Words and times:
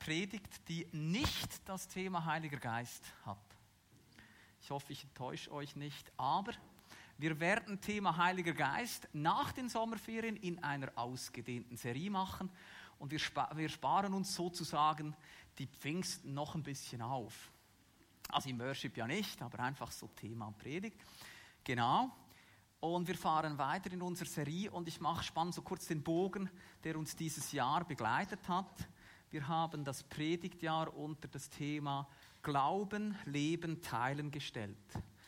Predigt, 0.00 0.66
die 0.68 0.88
nicht 0.92 1.68
das 1.68 1.86
Thema 1.86 2.24
Heiliger 2.24 2.56
Geist 2.56 3.04
hat. 3.24 3.38
Ich 4.60 4.70
hoffe, 4.70 4.92
ich 4.92 5.04
enttäusche 5.04 5.52
euch 5.52 5.76
nicht, 5.76 6.10
aber 6.16 6.52
wir 7.18 7.38
werden 7.38 7.80
Thema 7.82 8.16
Heiliger 8.16 8.54
Geist 8.54 9.08
nach 9.12 9.52
den 9.52 9.68
Sommerferien 9.68 10.36
in 10.36 10.62
einer 10.64 10.90
ausgedehnten 10.96 11.76
Serie 11.76 12.10
machen 12.10 12.50
und 12.98 13.10
wir, 13.10 13.18
spa 13.18 13.50
wir 13.54 13.68
sparen 13.68 14.14
uns 14.14 14.34
sozusagen 14.34 15.14
die 15.58 15.66
Pfingsten 15.66 16.32
noch 16.32 16.54
ein 16.54 16.62
bisschen 16.62 17.02
auf. 17.02 17.52
Also 18.30 18.48
im 18.48 18.58
Worship 18.58 18.96
ja 18.96 19.06
nicht, 19.06 19.40
aber 19.42 19.60
einfach 19.60 19.92
so 19.92 20.08
Thema 20.16 20.50
Predigt. 20.58 20.98
Genau. 21.62 22.10
Und 22.80 23.06
wir 23.06 23.16
fahren 23.16 23.58
weiter 23.58 23.92
in 23.92 24.00
unserer 24.00 24.28
Serie 24.28 24.70
und 24.70 24.88
ich 24.88 24.98
mache 24.98 25.22
spannend 25.22 25.54
so 25.54 25.60
kurz 25.60 25.86
den 25.86 26.02
Bogen, 26.02 26.48
der 26.84 26.96
uns 26.96 27.14
dieses 27.14 27.52
Jahr 27.52 27.84
begleitet 27.84 28.48
hat. 28.48 28.88
Wir 29.30 29.46
haben 29.46 29.84
das 29.84 30.02
Predigtjahr 30.02 30.92
unter 30.96 31.28
das 31.28 31.48
Thema 31.48 32.08
Glauben, 32.42 33.16
Leben, 33.26 33.80
Teilen 33.80 34.32
gestellt. 34.32 34.76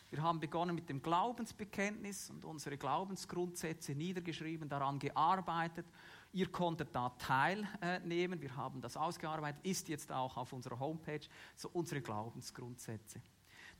Wir 0.09 0.21
haben 0.21 0.41
begonnen 0.41 0.75
mit 0.75 0.89
dem 0.89 1.01
Glaubensbekenntnis 1.01 2.29
und 2.29 2.43
unsere 2.43 2.77
Glaubensgrundsätze 2.77 3.93
niedergeschrieben, 3.93 4.67
daran 4.67 4.99
gearbeitet. 4.99 5.85
Ihr 6.33 6.51
konntet 6.51 6.93
da 6.93 7.09
teilnehmen. 7.17 8.41
Wir 8.41 8.53
haben 8.57 8.81
das 8.81 8.97
ausgearbeitet, 8.97 9.65
ist 9.65 9.87
jetzt 9.87 10.11
auch 10.11 10.35
auf 10.35 10.51
unserer 10.51 10.79
Homepage, 10.79 11.25
so 11.55 11.69
unsere 11.71 12.01
Glaubensgrundsätze. 12.01 13.21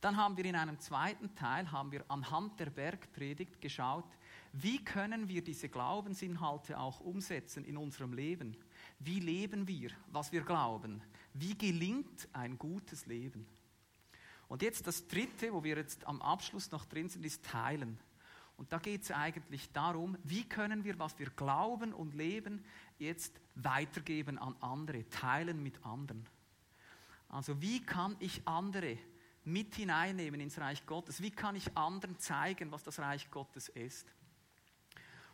Dann 0.00 0.16
haben 0.16 0.36
wir 0.36 0.44
in 0.44 0.56
einem 0.56 0.78
zweiten 0.78 1.34
Teil, 1.34 1.70
haben 1.72 1.92
wir 1.92 2.04
anhand 2.08 2.60
der 2.60 2.70
Bergpredigt 2.70 3.60
geschaut, 3.60 4.04
wie 4.52 4.84
können 4.84 5.28
wir 5.28 5.42
diese 5.42 5.68
Glaubensinhalte 5.68 6.78
auch 6.78 7.00
umsetzen 7.00 7.64
in 7.64 7.76
unserem 7.76 8.12
Leben? 8.12 8.56
Wie 9.00 9.18
leben 9.18 9.66
wir, 9.66 9.90
was 10.12 10.30
wir 10.30 10.42
glauben? 10.42 11.02
Wie 11.32 11.58
gelingt 11.58 12.28
ein 12.32 12.56
gutes 12.58 13.06
Leben? 13.06 13.46
Und 14.46 14.62
jetzt 14.62 14.86
das 14.86 15.08
dritte, 15.08 15.52
wo 15.52 15.64
wir 15.64 15.76
jetzt 15.76 16.06
am 16.06 16.22
Abschluss 16.22 16.70
noch 16.70 16.84
drin 16.84 17.08
sind, 17.08 17.24
ist 17.24 17.44
Teilen. 17.44 17.98
Und 18.56 18.72
da 18.72 18.78
geht 18.78 19.02
es 19.02 19.10
eigentlich 19.10 19.72
darum, 19.72 20.16
wie 20.22 20.48
können 20.48 20.84
wir, 20.84 20.98
was 20.98 21.18
wir 21.18 21.30
glauben 21.30 21.92
und 21.92 22.14
leben, 22.14 22.64
jetzt 22.98 23.40
weitergeben 23.56 24.38
an 24.38 24.54
andere, 24.60 25.08
teilen 25.10 25.62
mit 25.62 25.84
anderen. 25.84 26.24
Also 27.28 27.60
wie 27.60 27.80
kann 27.80 28.14
ich 28.20 28.46
andere 28.46 28.96
mit 29.44 29.74
hineinnehmen 29.74 30.40
ins 30.40 30.58
Reich 30.58 30.84
Gottes? 30.86 31.20
Wie 31.20 31.30
kann 31.30 31.56
ich 31.56 31.76
anderen 31.76 32.18
zeigen, 32.18 32.72
was 32.72 32.82
das 32.82 32.98
Reich 32.98 33.30
Gottes 33.30 33.68
ist? 33.68 34.06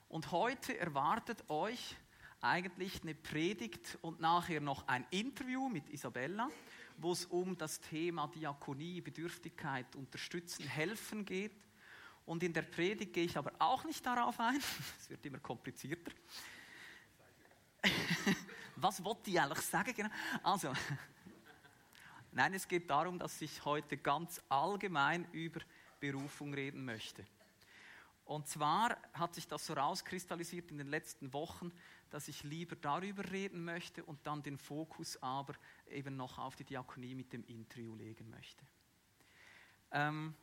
Und 0.09 0.33
heute 0.33 0.77
erwartet 0.77 1.49
euch 1.49 1.97
eigentlich 2.41 3.03
eine 3.03 3.15
Predigt 3.15 3.99
und 4.03 4.21
nachher 4.21 4.61
noch 4.61 4.89
ein 4.89 5.07
Interview 5.11 5.69
mit 5.69 5.89
Isabella, 5.91 6.51
wo 6.97 7.13
es 7.13 7.27
um 7.27 7.57
das 7.57 7.81
Thema 7.81 8.27
Diakonie, 8.29 9.01
Bedürftigkeit, 9.01 9.95
Unterstützen, 9.95 10.67
Helfen 10.67 11.25
geht. 11.25 11.53
Und 12.27 12.43
in 12.43 12.53
der 12.53 12.63
Predigt 12.63 13.13
gehe 13.13 13.25
ich 13.25 13.37
aber 13.37 13.53
auch 13.59 13.85
nicht 13.85 14.05
darauf 14.05 14.39
ein. 14.41 14.61
Es 15.01 15.09
wird 15.09 15.25
immer 15.27 15.39
komplizierter. 15.39 16.13
Was 18.77 19.03
wollte 19.05 19.31
ich 19.31 19.41
eigentlich 19.41 19.61
sagen? 19.61 19.93
Genau. 19.95 20.11
Also, 20.43 20.73
Nein, 22.33 22.55
es 22.55 22.69
geht 22.69 22.89
darum, 22.89 23.19
dass 23.19 23.41
ich 23.43 23.65
heute 23.65 23.97
ganz 23.97 24.41
allgemein 24.49 25.27
über 25.33 25.61
Berufung 25.99 26.55
reden 26.55 26.85
möchte. 26.85 27.25
Und 28.25 28.47
zwar 28.47 28.97
hat 29.13 29.35
sich 29.35 29.49
das 29.49 29.67
so 29.67 29.73
rauskristallisiert 29.73 30.71
in 30.71 30.79
den 30.79 30.87
letzten 30.87 31.33
Wochen, 31.33 31.73
dass 32.11 32.29
ich 32.29 32.45
lieber 32.45 32.77
darüber 32.77 33.29
reden 33.33 33.65
möchte 33.65 34.05
und 34.05 34.25
dann 34.25 34.43
den 34.43 34.59
Fokus 34.59 35.21
aber 35.21 35.55
eben 35.89 36.17
noch 36.17 36.39
auf 36.39 36.55
die 36.55 36.65
Diakonie 36.65 37.17
mit 37.17 37.33
dem 37.33 37.45
Interview 37.47 37.95
legen 37.97 38.31
möchte. 38.31 38.65
Ähm, 39.91 40.35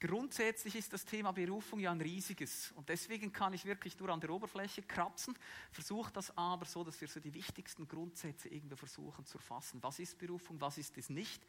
Grundsätzlich 0.00 0.76
ist 0.76 0.92
das 0.92 1.04
Thema 1.04 1.32
Berufung 1.32 1.78
ja 1.78 1.90
ein 1.90 2.00
riesiges 2.00 2.72
und 2.72 2.88
deswegen 2.88 3.32
kann 3.32 3.54
ich 3.54 3.64
wirklich 3.64 3.98
nur 3.98 4.10
an 4.10 4.20
der 4.20 4.30
Oberfläche 4.30 4.82
kratzen, 4.82 5.34
versuche 5.70 6.12
das 6.12 6.36
aber 6.36 6.66
so, 6.66 6.84
dass 6.84 7.00
wir 7.00 7.08
so 7.08 7.20
die 7.20 7.32
wichtigsten 7.32 7.88
Grundsätze 7.88 8.48
irgendwie 8.48 8.76
versuchen 8.76 9.24
zu 9.24 9.38
erfassen. 9.38 9.82
Was 9.82 9.98
ist 10.00 10.18
Berufung, 10.18 10.60
was 10.60 10.76
ist 10.76 10.98
es 10.98 11.08
nicht, 11.08 11.46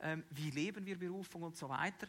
ähm, 0.00 0.24
wie 0.30 0.50
leben 0.50 0.84
wir 0.84 0.98
Berufung 0.98 1.44
und 1.44 1.56
so 1.56 1.68
weiter. 1.68 2.08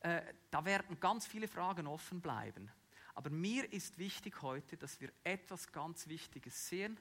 Äh, 0.00 0.22
da 0.50 0.64
werden 0.64 0.98
ganz 0.98 1.26
viele 1.26 1.48
Fragen 1.48 1.86
offen 1.86 2.20
bleiben. 2.20 2.70
Aber 3.14 3.30
mir 3.30 3.72
ist 3.72 3.98
wichtig 3.98 4.42
heute, 4.42 4.76
dass 4.76 5.00
wir 5.00 5.10
etwas 5.24 5.70
ganz 5.72 6.08
Wichtiges 6.08 6.68
sehen 6.68 6.98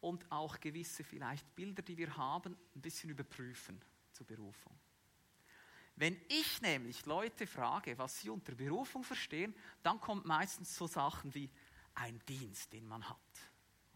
und 0.00 0.30
auch 0.30 0.58
gewisse 0.60 1.04
vielleicht 1.04 1.54
Bilder, 1.54 1.82
die 1.82 1.96
wir 1.96 2.16
haben, 2.16 2.56
ein 2.74 2.80
bisschen 2.80 3.10
überprüfen 3.10 3.80
zur 4.12 4.26
Berufung. 4.26 4.81
Wenn 5.96 6.20
ich 6.28 6.60
nämlich 6.62 7.04
Leute 7.06 7.46
frage, 7.46 7.96
was 7.98 8.20
sie 8.20 8.30
unter 8.30 8.54
Berufung 8.54 9.04
verstehen, 9.04 9.54
dann 9.82 10.00
kommt 10.00 10.24
meistens 10.24 10.76
so 10.76 10.86
Sachen 10.86 11.34
wie 11.34 11.50
ein 11.94 12.18
Dienst, 12.26 12.72
den 12.72 12.86
man 12.86 13.08
hat, 13.08 13.18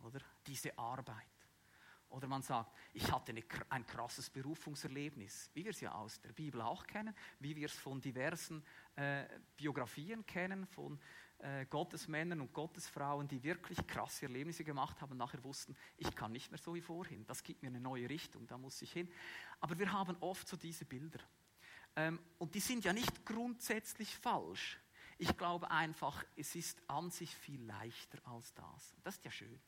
oder 0.03 0.21
diese 0.47 0.77
Arbeit. 0.79 1.27
Oder 2.09 2.29
man 2.29 2.43
sagt, 2.43 2.73
ich 2.93 3.11
hatte 3.11 3.33
eine, 3.33 3.43
ein 3.69 3.87
krasses 3.87 4.31
Berufungserlebnis, 4.31 5.51
wie 5.55 5.65
wir 5.65 5.71
es 5.71 5.81
ja 5.81 5.93
aus 5.93 6.21
der 6.21 6.33
Bibel 6.33 6.61
auch 6.61 6.87
kennen, 6.87 7.15
wie 7.41 7.56
wir 7.56 7.67
es 7.67 7.75
von 7.75 8.01
diversen 8.01 8.62
äh, 8.95 9.25
Biografien 9.56 10.25
kennen, 10.25 10.67
von 10.67 11.01
äh, 11.39 11.67
Gottesmännern 11.67 12.41
und 12.41 12.53
Gottesfrauen, 12.53 13.27
die 13.27 13.43
wirklich 13.43 13.85
krasse 13.87 14.27
Erlebnisse 14.27 14.65
gemacht 14.65 15.01
haben, 15.01 15.17
nachher 15.17 15.43
wussten, 15.43 15.77
ich 15.97 16.15
kann 16.15 16.33
nicht 16.33 16.51
mehr 16.51 16.59
so 16.59 16.75
wie 16.75 16.81
vorhin, 16.81 17.27
das 17.27 17.43
gibt 17.43 17.62
mir 17.62 17.69
eine 17.69 17.81
neue 17.81 18.09
Richtung, 18.09 18.47
da 18.47 18.56
muss 18.56 18.81
ich 18.83 18.93
hin. 18.93 19.11
Aber 19.61 19.79
wir 19.79 19.93
haben 19.93 20.17
oft 20.21 20.47
so 20.47 20.56
diese 20.56 20.85
Bilder. 20.85 21.21
Ähm, 21.97 22.21
und 22.39 22.55
die 22.55 22.61
sind 22.61 22.84
ja 22.84 22.93
nicht 22.93 23.25
grundsätzlich 23.25 24.15
falsch. 24.17 24.79
Ich 25.19 25.37
glaube 25.37 25.71
einfach, 25.71 26.23
es 26.37 26.55
ist 26.55 26.79
an 26.89 27.11
sich 27.11 27.34
viel 27.34 27.62
leichter 27.65 28.19
als 28.27 28.53
das. 28.55 28.95
Das 29.03 29.17
ist 29.17 29.25
ja 29.25 29.31
schön. 29.31 29.59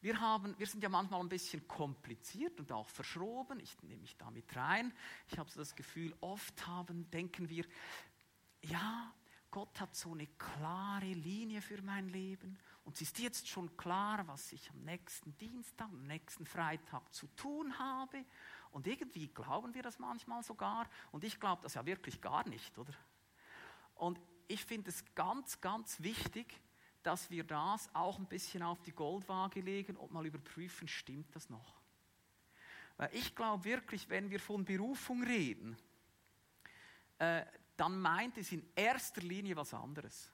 Wir, 0.00 0.18
haben, 0.18 0.58
wir 0.58 0.66
sind 0.66 0.82
ja 0.82 0.88
manchmal 0.88 1.20
ein 1.20 1.28
bisschen 1.28 1.68
kompliziert 1.68 2.58
und 2.58 2.72
auch 2.72 2.88
verschroben. 2.88 3.60
Ich 3.60 3.80
nehme 3.82 4.00
mich 4.00 4.16
damit 4.16 4.56
rein. 4.56 4.92
Ich 5.28 5.38
habe 5.38 5.50
so 5.50 5.60
das 5.60 5.76
Gefühl, 5.76 6.16
oft 6.20 6.66
haben, 6.66 7.08
denken 7.10 7.48
wir, 7.48 7.64
ja, 8.62 9.14
Gott 9.50 9.78
hat 9.80 9.94
so 9.94 10.12
eine 10.12 10.26
klare 10.26 11.12
Linie 11.12 11.60
für 11.60 11.82
mein 11.82 12.08
Leben 12.08 12.58
und 12.84 12.94
es 12.94 13.02
ist 13.02 13.18
jetzt 13.18 13.48
schon 13.48 13.76
klar, 13.76 14.26
was 14.26 14.50
ich 14.52 14.70
am 14.70 14.82
nächsten 14.82 15.36
Dienstag, 15.36 15.88
am 15.88 16.06
nächsten 16.06 16.46
Freitag 16.46 17.12
zu 17.12 17.26
tun 17.36 17.78
habe 17.78 18.24
und 18.72 18.86
irgendwie 18.86 19.28
glauben 19.28 19.74
wir 19.74 19.82
das 19.82 19.98
manchmal 19.98 20.42
sogar. 20.42 20.88
Und 21.12 21.24
ich 21.24 21.38
glaube 21.38 21.62
das 21.62 21.74
ja 21.74 21.86
wirklich 21.86 22.20
gar 22.20 22.48
nicht, 22.48 22.76
oder? 22.78 22.94
Und 23.94 24.18
ich 24.48 24.64
finde 24.64 24.90
es 24.90 25.04
ganz, 25.14 25.60
ganz 25.60 26.02
wichtig, 26.02 26.60
dass 27.02 27.30
wir 27.30 27.44
das 27.44 27.88
auch 27.94 28.18
ein 28.18 28.26
bisschen 28.26 28.62
auf 28.62 28.80
die 28.82 28.92
Goldwaage 28.92 29.60
legen 29.60 29.96
und 29.96 30.12
mal 30.12 30.26
überprüfen, 30.26 30.88
stimmt 30.88 31.34
das 31.34 31.50
noch? 31.50 31.80
Weil 32.96 33.10
ich 33.12 33.34
glaube 33.34 33.64
wirklich, 33.64 34.08
wenn 34.08 34.30
wir 34.30 34.40
von 34.40 34.64
Berufung 34.64 35.22
reden, 35.22 35.76
äh, 37.18 37.44
dann 37.76 38.00
meint 38.00 38.38
es 38.38 38.52
in 38.52 38.66
erster 38.74 39.20
Linie 39.20 39.56
was 39.56 39.74
anderes. 39.74 40.30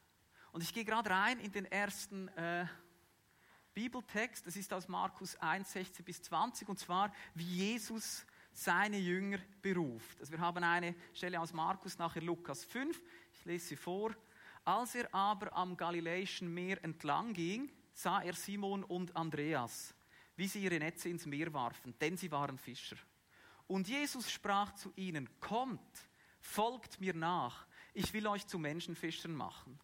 Und 0.53 0.63
ich 0.63 0.73
gehe 0.73 0.85
gerade 0.85 1.11
rein 1.11 1.41
in 1.41 1.53
den 1.53 1.65
ersten 1.67 2.29
äh, 2.29 2.67
Bibeltext, 3.79 4.45
das 4.45 4.57
ist 4.57 4.73
aus 4.73 4.89
Markus 4.89 5.37
1, 5.37 5.71
16 5.71 6.05
bis 6.05 6.21
20, 6.23 6.69
und 6.69 6.81
zwar, 6.81 7.13
wie 7.37 7.45
Jesus 7.45 8.27
seine 8.53 8.99
Jünger 8.99 9.39
beruft. 9.63 10.19
Also 10.19 10.33
wir 10.33 10.41
haben 10.41 10.65
eine 10.65 10.97
Stelle 11.15 11.41
aus 11.41 11.53
Markus, 11.53 11.97
nachher 11.97 12.23
Lukas 12.23 12.65
5, 12.65 13.01
ich 13.35 13.45
lese 13.45 13.69
sie 13.69 13.77
vor. 13.77 14.17
Als 14.65 14.97
er 14.97 15.15
aber 15.15 15.57
am 15.57 15.77
Galiläischen 15.77 16.53
Meer 16.53 16.83
entlang 16.83 17.33
ging, 17.33 17.71
sah 17.95 18.21
er 18.21 18.33
Simon 18.35 18.83
und 18.83 19.15
Andreas, 19.15 19.95
wie 20.35 20.49
sie 20.49 20.65
ihre 20.65 20.81
Netze 20.81 21.09
ins 21.09 21.25
Meer 21.25 21.53
warfen, 21.53 21.95
denn 22.01 22.17
sie 22.17 22.33
waren 22.33 22.59
Fischer. 22.59 22.97
Und 23.69 23.87
Jesus 23.87 24.29
sprach 24.29 24.75
zu 24.75 24.93
ihnen, 24.97 25.29
kommt, 25.39 26.09
folgt 26.41 27.01
mir 27.01 27.15
nach, 27.15 27.65
ich 27.95 28.13
will 28.13 28.27
euch 28.27 28.45
zu 28.45 28.59
Menschenfischern 28.59 29.33
machen. 29.33 29.79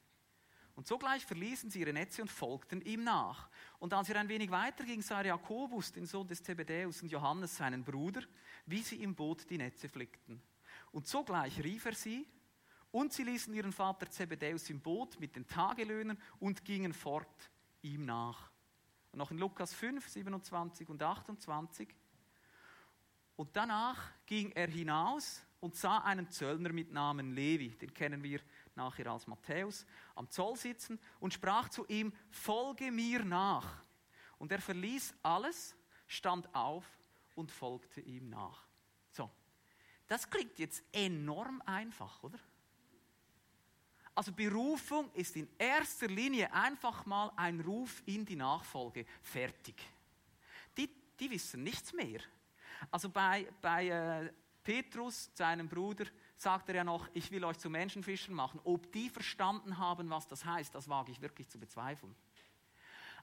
Und 0.75 0.89
sogleich 0.89 1.25
verließen 1.25 1.71
sie 1.71 1.81
ihre 1.81 1.93
Netze 1.93 2.23
und 2.23 2.31
folgten 2.31 2.81
ihm 2.83 3.05
nach. 3.05 3.49
Und 3.79 3.93
als 3.93 4.09
er 4.09 4.19
ein 4.19 4.29
wenig 4.29 4.51
weiter 4.51 4.85
ging, 4.85 5.03
sah 5.03 5.23
Jakobus, 5.23 5.93
den 5.93 6.07
Sohn 6.07 6.27
des 6.27 6.43
Zebedäus, 6.43 7.01
und 7.03 7.11
Johannes, 7.11 7.57
seinen 7.57 7.85
Bruder, 7.85 8.23
wie 8.67 8.83
sie 8.83 9.03
im 9.03 9.15
Boot 9.15 9.49
die 9.49 9.59
Netze 9.59 9.89
flickten. 9.89 10.43
Und 10.91 11.07
sogleich 11.07 11.63
rief 11.63 11.85
er 11.85 11.95
sie, 11.95 12.27
und 12.91 13.13
sie 13.13 13.25
ließen 13.25 13.53
ihren 13.55 13.73
Vater 13.73 14.09
Zebedäus 14.09 14.71
im 14.71 14.81
Boot 14.81 15.19
mit 15.19 15.35
den 15.35 15.47
Tagelöhnern 15.47 16.17
und 16.39 16.65
gingen 16.65 16.93
fort 16.93 17.51
ihm 17.83 18.05
nach. 18.05 18.53
Und 19.11 19.19
noch 19.19 19.33
in 19.33 19.39
Lukas 19.39 19.75
5, 19.75 20.09
27 20.09 20.89
und 20.89 21.03
28. 21.03 21.89
Und 23.37 23.57
danach 23.57 24.13
ging 24.27 24.53
er 24.53 24.69
hinaus 24.69 25.43
und 25.59 25.75
sah 25.75 25.99
einen 25.99 26.31
Zöllner 26.31 26.73
mit 26.73 26.93
Namen 26.93 27.33
Levi, 27.33 27.71
den 27.71 27.93
kennen 27.93 28.23
wir 28.23 28.41
nachher 28.77 29.07
als 29.07 29.27
Matthäus, 29.27 29.87
am 30.15 30.29
Zoll 30.31 30.57
sitzen 30.57 30.99
und 31.21 31.35
sprach 31.35 31.69
zu 31.69 31.87
ihm, 31.87 32.13
folge 32.31 32.91
mir 32.91 33.25
nach. 33.25 33.83
Und 34.39 34.53
er 34.53 34.61
verließ 34.61 35.15
alles, 35.23 35.77
stand 36.07 36.53
auf 36.55 36.85
und 37.35 37.51
folgte 37.51 38.01
ihm 38.01 38.31
nach. 38.31 38.67
So, 39.11 39.31
das 40.07 40.29
klingt 40.29 40.59
jetzt 40.59 40.83
enorm 40.93 41.63
einfach, 41.65 42.23
oder? 42.23 42.39
Also 44.15 44.33
Berufung 44.33 45.11
ist 45.13 45.35
in 45.35 45.49
erster 45.59 46.07
Linie 46.07 46.53
einfach 46.53 47.05
mal 47.05 47.33
ein 47.35 47.61
Ruf 47.61 48.03
in 48.07 48.25
die 48.25 48.37
Nachfolge. 48.37 49.07
Fertig. 49.23 49.75
Die, 50.77 50.89
die 51.19 51.31
wissen 51.31 51.65
nichts 51.65 51.93
mehr. 51.93 52.21
Also 52.91 53.09
bei, 53.09 53.49
bei 53.61 53.89
äh, 53.89 54.33
Petrus, 54.63 55.31
seinem 55.35 55.69
Bruder, 55.69 56.07
sagt 56.37 56.69
er 56.69 56.77
ja 56.77 56.85
noch, 56.85 57.09
ich 57.13 57.31
will 57.31 57.45
euch 57.45 57.59
zu 57.59 57.71
Menschenfischern 57.71 58.35
machen. 58.35 58.61
Ob 58.65 58.91
die 58.93 59.09
verstanden 59.09 59.79
haben, 59.79 60.11
was 60.11 60.27
das 60.27 60.45
heißt, 60.45 60.75
das 60.75 60.89
wage 60.89 61.13
ich 61.13 61.21
wirklich 61.21 61.49
zu 61.49 61.59
bezweifeln. 61.59 62.15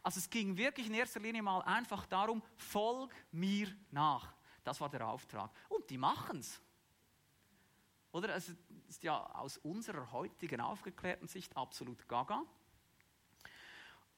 Also 0.03 0.19
es 0.19 0.29
ging 0.29 0.57
wirklich 0.57 0.87
in 0.87 0.93
erster 0.93 1.19
Linie 1.19 1.43
mal 1.43 1.61
einfach 1.61 2.05
darum, 2.07 2.41
folg 2.57 3.13
mir 3.31 3.67
nach. 3.91 4.33
Das 4.63 4.81
war 4.81 4.89
der 4.89 5.07
Auftrag. 5.07 5.51
Und 5.69 5.89
die 5.89 5.97
machen 5.97 6.39
es. 6.39 6.59
Oder? 8.11 8.35
Es 8.35 8.53
ist 8.89 9.03
ja 9.03 9.23
aus 9.35 9.57
unserer 9.57 10.11
heutigen 10.11 10.59
aufgeklärten 10.59 11.27
Sicht 11.27 11.55
absolut 11.55 12.07
gaga. 12.07 12.43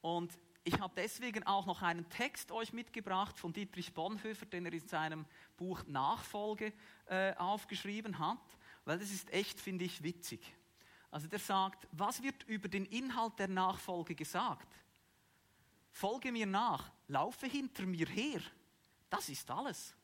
Und 0.02 0.38
ich 0.64 0.80
habe 0.80 0.94
deswegen 0.96 1.46
auch 1.46 1.66
noch 1.66 1.82
einen 1.82 2.08
Text 2.10 2.52
euch 2.52 2.72
mitgebracht 2.72 3.38
von 3.38 3.52
Dietrich 3.52 3.94
Bonhoeffer, 3.94 4.46
den 4.46 4.66
er 4.66 4.74
in 4.74 4.88
seinem 4.88 5.26
Buch 5.58 5.84
Nachfolge 5.86 6.74
äh, 7.08 7.34
aufgeschrieben 7.36 8.18
hat, 8.18 8.40
weil 8.86 9.00
das 9.00 9.12
ist 9.12 9.32
echt, 9.32 9.60
finde 9.60 9.86
ich, 9.86 10.04
witzig. 10.04 10.42
Also 11.12 11.28
der 11.28 11.40
sagt, 11.40 11.88
was 11.92 12.24
wird 12.24 12.44
über 12.44 12.68
den 12.68 12.86
Inhalt 12.86 13.38
der 13.38 13.48
Nachfolge 13.48 14.16
gesagt? 14.16 14.68
Folge 15.92 16.32
mir 16.32 16.48
nach, 16.48 16.92
laufe 17.08 17.46
hinter 17.46 17.86
mir 17.86 18.08
her. 18.08 18.42
Das 19.10 19.30
ist 19.30 19.50
alles 19.52 19.96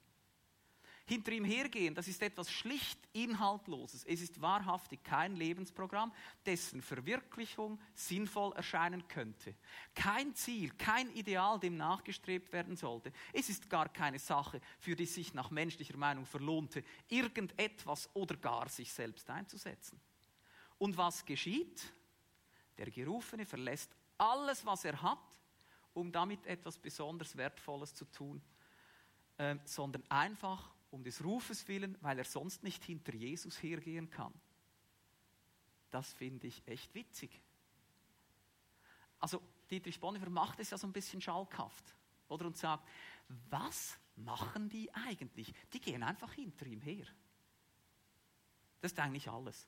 hinter 1.09 1.31
ihm 1.31 1.43
hergehen, 1.43 1.95
das 1.95 2.07
ist 2.07 2.21
etwas 2.21 2.51
schlicht 2.51 2.99
Inhaltloses. 3.13 4.05
Es 4.05 4.21
ist 4.21 4.39
wahrhaftig 4.41 5.03
kein 5.03 5.35
Lebensprogramm, 5.35 6.13
dessen 6.45 6.81
Verwirklichung 6.81 7.79
sinnvoll 7.95 8.53
erscheinen 8.53 9.07
könnte. 9.07 9.55
Kein 9.95 10.35
Ziel, 10.35 10.69
kein 10.77 11.09
Ideal, 11.11 11.59
dem 11.59 11.77
nachgestrebt 11.77 12.53
werden 12.53 12.75
sollte. 12.75 13.11
Es 13.33 13.49
ist 13.49 13.69
gar 13.69 13.89
keine 13.89 14.19
Sache, 14.19 14.61
für 14.79 14.95
die 14.95 15.07
sich 15.07 15.33
nach 15.33 15.49
menschlicher 15.49 15.97
Meinung 15.97 16.25
verlohnte, 16.25 16.83
irgendetwas 17.07 18.09
oder 18.13 18.37
gar 18.37 18.69
sich 18.69 18.93
selbst 18.93 19.29
einzusetzen. 19.29 19.99
Und 20.77 20.95
was 20.95 21.25
geschieht? 21.25 21.91
Der 22.77 22.89
Gerufene 22.91 23.45
verlässt 23.45 23.91
alles, 24.17 24.65
was 24.65 24.85
er 24.85 25.01
hat, 25.01 25.17
um 25.93 26.11
damit 26.11 26.45
etwas 26.45 26.77
besonders 26.77 27.35
Wertvolles 27.35 27.93
zu 27.93 28.05
tun, 28.05 28.41
äh, 29.37 29.57
sondern 29.65 30.03
einfach 30.09 30.71
um 30.91 31.03
des 31.03 31.23
Rufes 31.23 31.67
willen, 31.67 31.97
weil 32.01 32.17
er 32.17 32.25
sonst 32.25 32.63
nicht 32.63 32.83
hinter 32.83 33.13
Jesus 33.13 33.61
hergehen 33.61 34.09
kann. 34.09 34.33
Das 35.91 36.13
finde 36.13 36.47
ich 36.47 36.67
echt 36.67 36.93
witzig. 36.95 37.41
Also 39.19 39.41
Dietrich 39.69 39.99
Bonhoeffer 39.99 40.29
macht 40.29 40.59
es 40.59 40.69
ja 40.69 40.77
so 40.77 40.87
ein 40.87 40.93
bisschen 40.93 41.21
schalkhaft, 41.21 41.95
oder? 42.27 42.45
Und 42.45 42.57
sagt, 42.57 42.87
was 43.49 43.97
machen 44.15 44.69
die 44.69 44.93
eigentlich? 44.93 45.53
Die 45.73 45.79
gehen 45.79 46.03
einfach 46.03 46.33
hinter 46.33 46.65
ihm 46.65 46.81
her. 46.81 47.05
Das 48.81 48.91
ist 48.91 48.99
eigentlich 48.99 49.29
alles. 49.29 49.67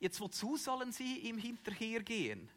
Jetzt, 0.00 0.20
wozu 0.20 0.56
sollen 0.56 0.92
sie 0.92 1.18
ihm 1.18 1.38
hinterhergehen? 1.38 2.48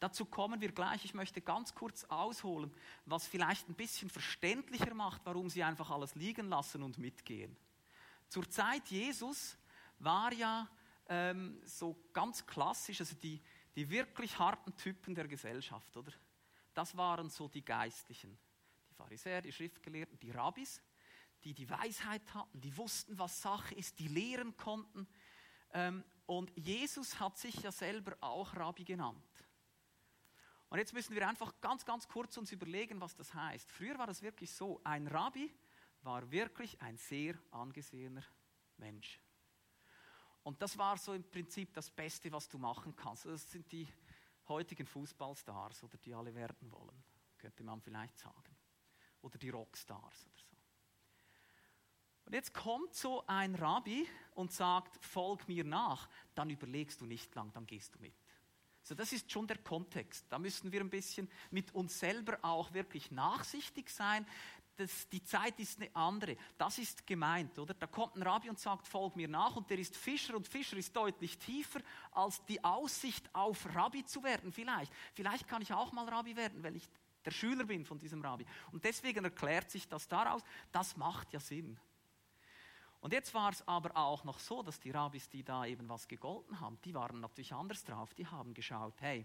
Dazu 0.00 0.24
kommen 0.24 0.60
wir 0.60 0.70
gleich. 0.70 1.04
Ich 1.04 1.14
möchte 1.14 1.40
ganz 1.40 1.74
kurz 1.74 2.04
ausholen, 2.04 2.72
was 3.04 3.26
vielleicht 3.26 3.68
ein 3.68 3.74
bisschen 3.74 4.10
verständlicher 4.10 4.94
macht, 4.94 5.22
warum 5.24 5.50
sie 5.50 5.64
einfach 5.64 5.90
alles 5.90 6.14
liegen 6.14 6.48
lassen 6.48 6.82
und 6.82 6.98
mitgehen. 6.98 7.56
Zur 8.28 8.48
Zeit 8.48 8.88
Jesus 8.88 9.56
war 9.98 10.32
ja 10.32 10.68
ähm, 11.08 11.60
so 11.64 11.96
ganz 12.12 12.46
klassisch, 12.46 13.00
also 13.00 13.16
die, 13.16 13.40
die 13.74 13.88
wirklich 13.90 14.38
harten 14.38 14.76
Typen 14.76 15.14
der 15.14 15.26
Gesellschaft, 15.26 15.96
oder? 15.96 16.12
Das 16.74 16.96
waren 16.96 17.28
so 17.28 17.48
die 17.48 17.64
Geistlichen, 17.64 18.38
die 18.90 18.94
Pharisäer, 18.94 19.42
die 19.42 19.50
Schriftgelehrten, 19.50 20.18
die 20.20 20.30
Rabbis, 20.30 20.80
die 21.42 21.54
die 21.54 21.68
Weisheit 21.68 22.22
hatten, 22.34 22.60
die 22.60 22.76
wussten, 22.76 23.18
was 23.18 23.40
Sache 23.40 23.74
ist, 23.74 23.98
die 23.98 24.08
lehren 24.08 24.56
konnten. 24.56 25.08
Ähm, 25.72 26.04
und 26.26 26.52
Jesus 26.56 27.18
hat 27.18 27.38
sich 27.38 27.56
ja 27.62 27.72
selber 27.72 28.16
auch 28.20 28.54
Rabbi 28.54 28.84
genannt. 28.84 29.37
Und 30.70 30.78
jetzt 30.78 30.92
müssen 30.92 31.14
wir 31.14 31.26
einfach 31.26 31.60
ganz, 31.60 31.84
ganz 31.84 32.06
kurz 32.08 32.36
uns 32.36 32.52
überlegen, 32.52 33.00
was 33.00 33.16
das 33.16 33.32
heißt. 33.32 33.70
Früher 33.70 33.98
war 33.98 34.06
das 34.06 34.22
wirklich 34.22 34.52
so, 34.52 34.80
ein 34.84 35.06
Rabbi 35.06 35.52
war 36.02 36.30
wirklich 36.30 36.80
ein 36.82 36.96
sehr 36.96 37.34
angesehener 37.50 38.24
Mensch. 38.76 39.20
Und 40.42 40.60
das 40.62 40.78
war 40.78 40.96
so 40.96 41.12
im 41.14 41.28
Prinzip 41.28 41.72
das 41.74 41.90
Beste, 41.90 42.30
was 42.32 42.48
du 42.48 42.58
machen 42.58 42.94
kannst. 42.94 43.26
Das 43.26 43.50
sind 43.50 43.70
die 43.72 43.88
heutigen 44.46 44.86
Fußballstars 44.86 45.84
oder 45.84 45.98
die 45.98 46.14
alle 46.14 46.34
werden 46.34 46.70
wollen, 46.70 47.04
könnte 47.38 47.62
man 47.64 47.80
vielleicht 47.80 48.18
sagen. 48.18 48.56
Oder 49.22 49.36
die 49.38 49.50
Rockstars 49.50 50.26
oder 50.26 50.36
so. 50.36 50.56
Und 52.24 52.34
jetzt 52.34 52.52
kommt 52.52 52.94
so 52.94 53.26
ein 53.26 53.54
Rabbi 53.54 54.06
und 54.34 54.52
sagt, 54.52 55.02
folg 55.04 55.48
mir 55.48 55.64
nach, 55.64 56.08
dann 56.34 56.50
überlegst 56.50 57.00
du 57.00 57.06
nicht 57.06 57.34
lang, 57.34 57.52
dann 57.52 57.66
gehst 57.66 57.94
du 57.94 58.00
mit. 58.00 58.14
So, 58.88 58.94
das 58.94 59.12
ist 59.12 59.30
schon 59.30 59.46
der 59.46 59.58
Kontext. 59.58 60.24
Da 60.30 60.38
müssen 60.38 60.72
wir 60.72 60.80
ein 60.80 60.88
bisschen 60.88 61.28
mit 61.50 61.74
uns 61.74 61.98
selber 61.98 62.38
auch 62.40 62.72
wirklich 62.72 63.10
nachsichtig 63.10 63.90
sein. 63.90 64.26
Das, 64.76 65.06
die 65.10 65.22
Zeit 65.22 65.60
ist 65.60 65.78
eine 65.78 65.94
andere. 65.94 66.38
Das 66.56 66.78
ist 66.78 67.06
gemeint, 67.06 67.58
oder? 67.58 67.74
Da 67.74 67.86
kommt 67.86 68.16
ein 68.16 68.22
Rabbi 68.22 68.48
und 68.48 68.58
sagt, 68.58 68.88
folg 68.88 69.14
mir 69.14 69.28
nach 69.28 69.56
und 69.56 69.68
der 69.68 69.78
ist 69.78 69.94
Fischer 69.94 70.34
und 70.34 70.48
Fischer 70.48 70.78
ist 70.78 70.96
deutlich 70.96 71.36
tiefer 71.36 71.80
als 72.12 72.42
die 72.46 72.64
Aussicht 72.64 73.28
auf 73.34 73.66
Rabbi 73.74 74.06
zu 74.06 74.22
werden. 74.22 74.52
Vielleicht. 74.52 74.90
Vielleicht 75.12 75.46
kann 75.48 75.60
ich 75.60 75.74
auch 75.74 75.92
mal 75.92 76.08
Rabbi 76.08 76.34
werden, 76.34 76.62
weil 76.62 76.76
ich 76.76 76.88
der 77.26 77.32
Schüler 77.32 77.64
bin 77.64 77.84
von 77.84 77.98
diesem 77.98 78.22
Rabbi. 78.22 78.46
Und 78.72 78.84
deswegen 78.84 79.22
erklärt 79.22 79.70
sich 79.70 79.86
das 79.86 80.08
daraus, 80.08 80.42
das 80.72 80.96
macht 80.96 81.30
ja 81.34 81.40
Sinn. 81.40 81.78
Und 83.00 83.12
jetzt 83.12 83.32
war 83.32 83.50
es 83.50 83.66
aber 83.66 83.96
auch 83.96 84.24
noch 84.24 84.38
so, 84.40 84.62
dass 84.62 84.80
die 84.80 84.90
Rabbis, 84.90 85.28
die 85.28 85.44
da 85.44 85.64
eben 85.64 85.88
was 85.88 86.08
gegolten 86.08 86.60
haben, 86.60 86.80
die 86.84 86.94
waren 86.94 87.20
natürlich 87.20 87.52
anders 87.52 87.84
drauf. 87.84 88.12
Die 88.14 88.26
haben 88.26 88.54
geschaut, 88.54 89.00
hey, 89.00 89.24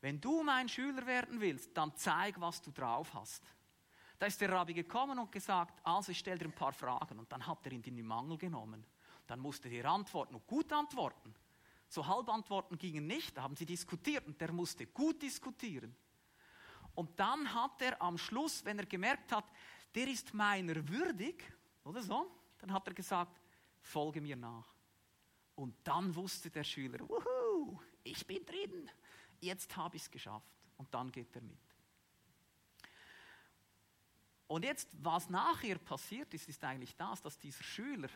wenn 0.00 0.20
du 0.20 0.42
mein 0.42 0.68
Schüler 0.68 1.06
werden 1.06 1.40
willst, 1.40 1.76
dann 1.76 1.94
zeig, 1.96 2.40
was 2.40 2.62
du 2.62 2.70
drauf 2.72 3.12
hast. 3.14 3.42
Da 4.18 4.26
ist 4.26 4.40
der 4.40 4.50
Rabbi 4.50 4.72
gekommen 4.72 5.18
und 5.18 5.30
gesagt, 5.32 5.80
also 5.84 6.12
ich 6.12 6.18
stelle 6.18 6.38
dir 6.38 6.44
ein 6.46 6.54
paar 6.54 6.72
Fragen. 6.72 7.18
Und 7.18 7.30
dann 7.30 7.46
hat 7.46 7.66
er 7.66 7.72
ihn 7.72 7.82
in 7.82 7.96
den 7.96 8.06
Mangel 8.06 8.38
genommen. 8.38 8.86
Dann 9.26 9.40
musste 9.40 9.68
er 9.68 9.84
antworten 9.86 10.34
und 10.34 10.46
gut 10.46 10.72
antworten. 10.72 11.34
So 11.88 12.06
Halbantworten 12.06 12.78
gingen 12.78 13.06
nicht, 13.06 13.36
da 13.36 13.42
haben 13.42 13.54
sie 13.54 13.66
diskutiert 13.66 14.26
und 14.26 14.40
der 14.40 14.50
musste 14.50 14.86
gut 14.86 15.20
diskutieren. 15.20 15.94
Und 16.94 17.18
dann 17.18 17.52
hat 17.52 17.82
er 17.82 18.00
am 18.00 18.16
Schluss, 18.16 18.64
wenn 18.64 18.78
er 18.78 18.86
gemerkt 18.86 19.30
hat, 19.32 19.44
der 19.94 20.08
ist 20.08 20.32
meiner 20.32 20.88
würdig, 20.88 21.44
oder 21.84 22.02
so, 22.02 22.30
dann 22.62 22.72
hat 22.72 22.86
er 22.86 22.94
gesagt, 22.94 23.40
folge 23.80 24.20
mir 24.20 24.36
nach. 24.36 24.72
Und 25.56 25.74
dann 25.84 26.14
wusste 26.14 26.48
der 26.48 26.62
Schüler, 26.62 27.00
wuhu, 27.00 27.78
ich 28.04 28.24
bin 28.24 28.46
drin, 28.46 28.88
jetzt 29.40 29.76
habe 29.76 29.96
ich 29.96 30.02
es 30.02 30.10
geschafft. 30.10 30.46
Und 30.76 30.94
dann 30.94 31.10
geht 31.10 31.34
er 31.34 31.42
mit. 31.42 31.58
Und 34.46 34.64
jetzt, 34.64 34.88
was 35.02 35.28
nachher 35.28 35.78
passiert 35.78 36.32
ist, 36.34 36.48
ist 36.48 36.62
eigentlich 36.62 36.94
das, 36.96 37.20
dass 37.20 37.36
dieser 37.38 37.64
Schüler 37.64 38.08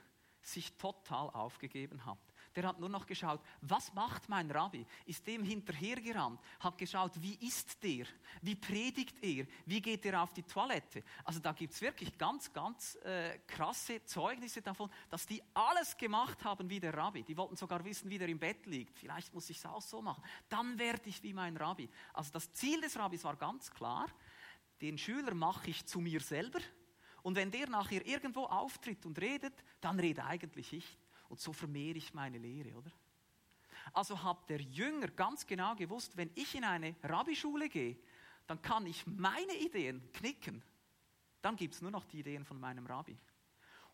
sich 0.42 0.72
total 0.76 1.28
aufgegeben 1.30 2.04
hat 2.06 2.18
der 2.56 2.68
hat 2.68 2.80
nur 2.80 2.88
noch 2.88 3.06
geschaut, 3.06 3.40
was 3.60 3.92
macht 3.92 4.30
mein 4.30 4.50
Rabbi? 4.50 4.86
Ist 5.04 5.26
dem 5.26 5.44
hinterhergerannt, 5.44 6.40
hat 6.58 6.78
geschaut, 6.78 7.12
wie 7.20 7.34
ist 7.46 7.82
der? 7.82 8.06
Wie 8.40 8.54
predigt 8.54 9.22
er? 9.22 9.46
Wie 9.66 9.82
geht 9.82 10.06
er 10.06 10.22
auf 10.22 10.32
die 10.32 10.42
Toilette? 10.42 11.04
Also 11.22 11.38
da 11.38 11.52
gibt 11.52 11.74
es 11.74 11.82
wirklich 11.82 12.16
ganz, 12.16 12.50
ganz 12.50 12.96
äh, 13.04 13.38
krasse 13.46 14.02
Zeugnisse 14.06 14.62
davon, 14.62 14.90
dass 15.10 15.26
die 15.26 15.42
alles 15.52 15.96
gemacht 15.98 16.42
haben 16.44 16.70
wie 16.70 16.80
der 16.80 16.94
Rabbi. 16.94 17.22
Die 17.24 17.36
wollten 17.36 17.56
sogar 17.56 17.84
wissen, 17.84 18.08
wie 18.08 18.16
der 18.18 18.28
im 18.28 18.38
Bett 18.38 18.64
liegt. 18.64 18.98
Vielleicht 18.98 19.34
muss 19.34 19.50
ich 19.50 19.58
es 19.58 19.66
auch 19.66 19.82
so 19.82 20.00
machen. 20.00 20.24
Dann 20.48 20.78
werde 20.78 21.10
ich 21.10 21.22
wie 21.22 21.34
mein 21.34 21.58
Rabbi. 21.58 21.90
Also 22.14 22.32
das 22.32 22.50
Ziel 22.54 22.80
des 22.80 22.98
Rabbis 22.98 23.22
war 23.22 23.36
ganz 23.36 23.70
klar, 23.70 24.06
den 24.80 24.96
Schüler 24.96 25.34
mache 25.34 25.68
ich 25.68 25.84
zu 25.84 26.00
mir 26.00 26.20
selber. 26.20 26.60
Und 27.22 27.36
wenn 27.36 27.50
der 27.50 27.68
nachher 27.68 28.06
irgendwo 28.06 28.44
auftritt 28.44 29.04
und 29.04 29.20
redet, 29.20 29.62
dann 29.82 30.00
rede 30.00 30.24
eigentlich 30.24 30.72
ich 30.72 30.98
und 31.28 31.40
so 31.40 31.52
vermehre 31.52 31.98
ich 31.98 32.14
meine 32.14 32.38
Lehre, 32.38 32.74
oder? 32.76 32.90
Also 33.92 34.22
hat 34.22 34.48
der 34.48 34.60
Jünger 34.60 35.08
ganz 35.08 35.46
genau 35.46 35.74
gewusst, 35.74 36.16
wenn 36.16 36.30
ich 36.34 36.54
in 36.54 36.64
eine 36.64 36.96
Rabbischule 37.02 37.68
gehe, 37.68 37.96
dann 38.46 38.60
kann 38.62 38.86
ich 38.86 39.06
meine 39.06 39.54
Ideen 39.56 40.02
knicken. 40.12 40.62
Dann 41.42 41.56
gibt 41.56 41.74
es 41.74 41.82
nur 41.82 41.90
noch 41.90 42.04
die 42.04 42.20
Ideen 42.20 42.44
von 42.44 42.58
meinem 42.58 42.86
Rabbi. 42.86 43.16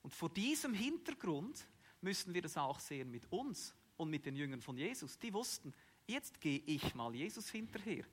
Und 0.02 0.12
vor 0.12 0.30
diesem 0.30 0.74
Hintergrund 0.74 1.66
müssen 2.00 2.34
wir 2.34 2.42
das 2.42 2.56
auch 2.56 2.80
sehen 2.80 3.10
mit 3.10 3.30
uns 3.30 3.74
und 3.96 4.10
mit 4.10 4.26
den 4.26 4.36
Jüngern 4.36 4.60
von 4.60 4.76
Jesus. 4.76 5.18
Die 5.18 5.32
wussten, 5.32 5.72
jetzt 6.06 6.40
gehe 6.40 6.62
ich 6.66 6.94
mal 6.94 7.14
Jesus 7.14 7.50
hinterher. 7.50 8.04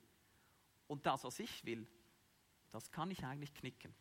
Und 0.87 1.05
das, 1.05 1.23
was 1.23 1.39
ich 1.39 1.65
will, 1.65 1.87
Das 2.71 2.91
kann 2.91 3.09
ich 3.09 3.23
eigentlich 3.25 3.53
knicken. 3.53 3.93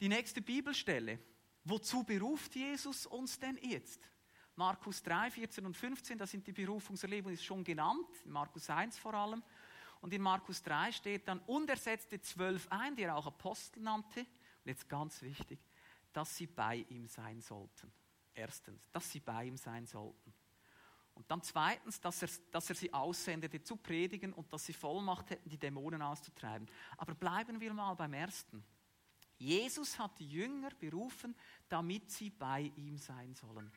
Die 0.00 0.08
nächste 0.08 0.40
Bibelstelle. 0.40 1.18
Wozu 1.64 2.02
beruft 2.04 2.54
Jesus 2.54 3.06
uns 3.06 3.38
denn 3.38 3.58
jetzt? 3.62 4.00
Markus 4.56 5.02
3, 5.02 5.30
14 5.30 5.64
und 5.64 5.76
15, 5.76 6.18
da 6.18 6.26
sind 6.26 6.46
die 6.46 6.52
Berufungserlebnisse 6.52 7.42
schon 7.42 7.64
genannt, 7.64 8.08
in 8.24 8.32
Markus 8.32 8.68
1 8.68 8.98
vor 8.98 9.14
allem. 9.14 9.42
Und 10.00 10.12
in 10.12 10.20
Markus 10.20 10.62
3 10.62 10.92
steht 10.92 11.28
dann, 11.28 11.38
und 11.40 11.70
er 11.70 11.76
setzte 11.76 12.20
zwölf 12.20 12.66
ein, 12.70 12.96
die 12.96 13.04
er 13.04 13.16
auch 13.16 13.26
Apostel 13.26 13.82
nannte. 13.82 14.20
Und 14.20 14.66
jetzt 14.66 14.88
ganz 14.88 15.22
wichtig, 15.22 15.60
dass 16.12 16.36
sie 16.36 16.46
bei 16.46 16.84
ihm 16.90 17.06
sein 17.06 17.40
sollten. 17.40 17.92
Erstens, 18.34 18.90
dass 18.90 19.10
sie 19.10 19.20
bei 19.20 19.44
ihm 19.44 19.56
sein 19.56 19.86
sollten. 19.86 20.34
Und 21.14 21.30
dann 21.30 21.42
zweitens, 21.42 22.00
dass 22.00 22.22
er, 22.22 22.28
dass 22.50 22.68
er 22.70 22.74
sie 22.74 22.92
aussendete 22.92 23.62
zu 23.62 23.76
predigen 23.76 24.32
und 24.32 24.52
dass 24.52 24.64
sie 24.64 24.72
Vollmacht 24.72 25.30
hätten, 25.30 25.48
die 25.48 25.58
Dämonen 25.58 26.02
auszutreiben. 26.02 26.68
Aber 26.96 27.14
bleiben 27.14 27.60
wir 27.60 27.72
mal 27.72 27.94
beim 27.94 28.14
ersten. 28.14 28.64
Jesus 29.42 29.98
hat 29.98 30.18
die 30.18 30.28
Jünger 30.28 30.70
berufen, 30.70 31.34
damit 31.68 32.10
sie 32.10 32.30
bei 32.30 32.72
ihm 32.76 32.96
sein 32.98 33.34
sollen. 33.34 33.70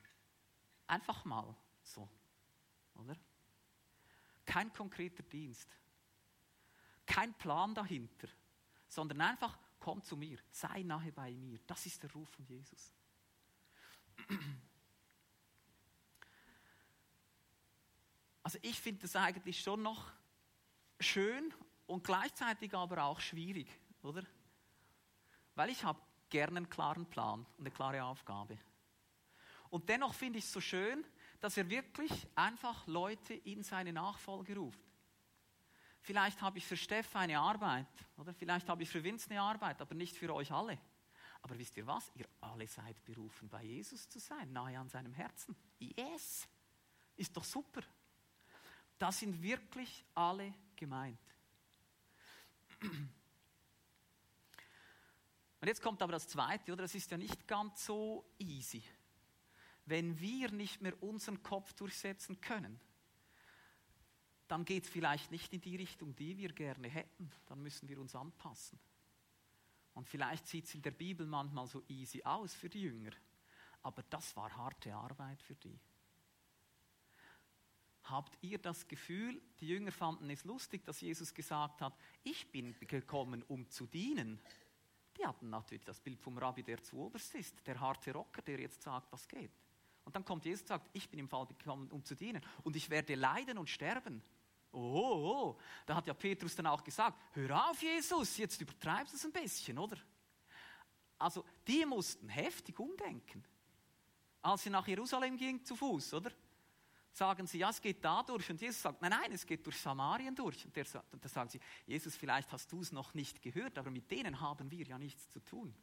Einfach 0.87 1.25
mal 1.25 1.55
so, 1.83 2.07
oder? 2.95 3.15
Kein 4.45 4.71
konkreter 4.71 5.23
Dienst 5.23 5.69
kein 7.05 7.33
Plan 7.35 7.73
dahinter, 7.73 8.27
sondern 8.87 9.21
einfach, 9.21 9.57
komm 9.79 10.03
zu 10.03 10.17
mir, 10.17 10.39
sei 10.51 10.83
nahe 10.83 11.11
bei 11.11 11.31
mir. 11.31 11.59
Das 11.67 11.85
ist 11.85 12.01
der 12.03 12.11
Ruf 12.11 12.29
von 12.29 12.45
Jesus. 12.45 12.93
Also 18.43 18.59
ich 18.61 18.79
finde 18.79 19.01
das 19.01 19.15
eigentlich 19.15 19.59
schon 19.59 19.81
noch 19.81 20.11
schön 20.99 21.51
und 21.87 22.03
gleichzeitig 22.03 22.75
aber 22.75 23.03
auch 23.03 23.19
schwierig, 23.19 23.67
oder? 24.03 24.21
Weil 25.55 25.69
ich 25.69 25.83
habe 25.83 25.99
gerne 26.29 26.57
einen 26.57 26.69
klaren 26.69 27.05
Plan 27.05 27.45
und 27.57 27.59
eine 27.59 27.71
klare 27.71 28.03
Aufgabe. 28.03 28.57
Und 29.69 29.89
dennoch 29.89 30.13
finde 30.13 30.39
ich 30.39 30.45
es 30.45 30.53
so 30.53 30.61
schön, 30.61 31.03
dass 31.39 31.57
er 31.57 31.69
wirklich 31.69 32.27
einfach 32.35 32.85
Leute 32.87 33.33
in 33.33 33.63
seine 33.63 33.93
Nachfolge 33.93 34.55
ruft. 34.55 34.79
Vielleicht 36.01 36.41
habe 36.41 36.59
ich 36.59 36.65
für 36.65 36.77
Steff 36.77 37.15
eine 37.15 37.39
Arbeit, 37.39 37.87
oder 38.17 38.33
vielleicht 38.33 38.69
habe 38.69 38.83
ich 38.83 38.89
für 38.89 39.03
Vince 39.03 39.29
eine 39.29 39.41
Arbeit, 39.41 39.81
aber 39.81 39.95
nicht 39.95 40.15
für 40.15 40.33
euch 40.33 40.51
alle. 40.51 40.77
Aber 41.41 41.57
wisst 41.57 41.77
ihr 41.77 41.87
was? 41.87 42.11
Ihr 42.15 42.27
alle 42.41 42.67
seid 42.67 43.03
berufen, 43.03 43.49
bei 43.49 43.63
Jesus 43.63 44.07
zu 44.07 44.19
sein, 44.19 44.51
nahe 44.51 44.77
an 44.77 44.89
seinem 44.89 45.13
Herzen. 45.13 45.55
Yes! 45.79 46.47
Ist 47.15 47.35
doch 47.35 47.43
super. 47.43 47.81
Da 48.97 49.11
sind 49.11 49.41
wirklich 49.41 50.05
alle 50.13 50.53
gemeint. 50.75 51.19
Und 55.65 55.69
jetzt 55.69 55.81
kommt 55.81 56.03
aber 56.03 56.11
das 56.11 56.27
Zweite, 56.27 56.73
oder? 56.73 56.83
Das 56.83 56.93
ist 56.93 57.09
ja 57.09 57.17
nicht 57.17 57.47
ganz 57.47 57.87
so 57.87 58.23
easy. 58.37 58.83
Wenn 59.87 60.19
wir 60.19 60.51
nicht 60.51 60.79
mehr 60.79 61.01
unseren 61.01 61.41
Kopf 61.41 61.73
durchsetzen 61.73 62.39
können, 62.39 62.79
dann 64.47 64.63
geht 64.63 64.83
es 64.83 64.91
vielleicht 64.91 65.31
nicht 65.31 65.51
in 65.55 65.61
die 65.61 65.75
Richtung, 65.75 66.15
die 66.17 66.37
wir 66.37 66.53
gerne 66.53 66.87
hätten. 66.87 67.31
Dann 67.47 67.63
müssen 67.63 67.89
wir 67.89 67.99
uns 67.99 68.13
anpassen. 68.13 68.77
Und 69.95 70.07
vielleicht 70.07 70.45
sieht 70.45 70.65
es 70.65 70.75
in 70.75 70.83
der 70.83 70.91
Bibel 70.91 71.25
manchmal 71.25 71.65
so 71.65 71.81
easy 71.87 72.21
aus 72.21 72.53
für 72.53 72.69
die 72.69 72.83
Jünger, 72.83 73.13
aber 73.81 74.03
das 74.11 74.35
war 74.35 74.55
harte 74.55 74.93
Arbeit 74.93 75.41
für 75.41 75.55
die. 75.55 75.79
Habt 78.03 78.37
ihr 78.41 78.59
das 78.59 78.87
Gefühl, 78.87 79.41
die 79.59 79.69
Jünger 79.69 79.91
fanden 79.91 80.29
es 80.29 80.43
lustig, 80.43 80.85
dass 80.85 81.01
Jesus 81.01 81.33
gesagt 81.33 81.81
hat, 81.81 81.97
ich 82.21 82.51
bin 82.51 82.75
gekommen, 82.81 83.41
um 83.47 83.67
zu 83.71 83.87
dienen? 83.87 84.39
Die 85.17 85.25
hatten 85.25 85.49
natürlich 85.49 85.83
das 85.83 85.99
Bild 85.99 86.19
vom 86.21 86.37
Rabbi, 86.37 86.63
der 86.63 86.81
zu 86.83 86.97
oberst 86.97 87.33
ist, 87.35 87.65
der 87.65 87.79
harte 87.79 88.11
Rocker, 88.11 88.41
der 88.41 88.59
jetzt 88.59 88.81
sagt, 88.81 89.11
was 89.11 89.27
geht. 89.27 89.51
Und 90.03 90.15
dann 90.15 90.23
kommt 90.23 90.45
Jesus 90.45 90.61
und 90.61 90.67
sagt, 90.67 90.89
ich 90.93 91.09
bin 91.09 91.19
im 91.19 91.29
Fall 91.29 91.47
gekommen, 91.47 91.89
um 91.89 92.03
zu 92.03 92.15
dienen. 92.15 92.43
Und 92.63 92.75
ich 92.75 92.89
werde 92.89 93.15
leiden 93.15 93.57
und 93.57 93.69
sterben. 93.69 94.21
Oh, 94.71 94.77
oh, 94.79 95.31
oh, 95.31 95.59
da 95.85 95.95
hat 95.95 96.05
ja 96.05 96.13
Petrus 96.13 96.55
dann 96.55 96.67
auch 96.67 96.83
gesagt, 96.83 97.17
hör 97.33 97.69
auf 97.69 97.81
Jesus, 97.81 98.37
jetzt 98.37 98.59
übertreibst 98.61 99.13
du 99.13 99.17
es 99.17 99.25
ein 99.25 99.31
bisschen, 99.31 99.79
oder? 99.79 99.97
Also 101.17 101.45
die 101.65 101.85
mussten 101.85 102.27
heftig 102.29 102.77
umdenken. 102.77 103.43
Als 104.41 104.63
sie 104.63 104.69
nach 104.69 104.87
Jerusalem 104.87 105.37
gingen 105.37 105.63
zu 105.63 105.75
Fuß, 105.75 106.13
oder? 106.15 106.31
Sagen 107.15 107.47
sie, 107.47 107.59
ja, 107.59 107.69
es 107.69 107.81
geht 107.81 108.03
da 108.03 108.23
durch. 108.23 108.49
Und 108.49 108.59
Jesus 108.59 108.81
sagt, 108.81 109.01
nein, 109.01 109.11
nein, 109.11 109.31
es 109.31 109.45
geht 109.45 109.65
durch 109.65 109.79
Samarien 109.79 110.35
durch. 110.35 110.65
Und, 110.65 110.75
der, 110.75 110.85
und 111.13 111.23
da 111.23 111.29
sagen 111.29 111.49
sie, 111.49 111.61
Jesus, 111.87 112.13
vielleicht 112.17 112.51
hast 112.51 112.69
du 112.69 112.81
es 112.81 112.91
noch 112.91 113.13
nicht 113.13 113.41
gehört, 113.41 113.77
aber 113.77 113.89
mit 113.89 114.11
denen 114.11 114.41
haben 114.41 114.69
wir 114.69 114.85
ja 114.85 114.97
nichts 114.97 115.31
zu 115.31 115.39
tun. 115.39 115.73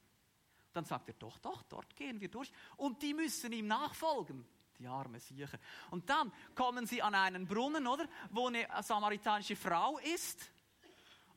Dann 0.74 0.84
sagt 0.84 1.08
er, 1.08 1.14
doch, 1.14 1.38
doch, 1.38 1.62
dort 1.62 1.96
gehen 1.96 2.20
wir 2.20 2.28
durch. 2.28 2.52
Und 2.76 3.00
die 3.00 3.14
müssen 3.14 3.50
ihm 3.50 3.66
nachfolgen 3.66 4.46
die 4.78 4.86
arme 4.86 5.20
Sieche. 5.20 5.58
Und 5.90 6.10
dann 6.10 6.30
kommen 6.54 6.86
sie 6.86 7.00
an 7.00 7.14
einen 7.14 7.46
Brunnen, 7.46 7.86
oder, 7.86 8.06
wo 8.30 8.48
eine 8.48 8.68
samaritanische 8.82 9.56
Frau 9.56 9.96
ist. 10.14 10.38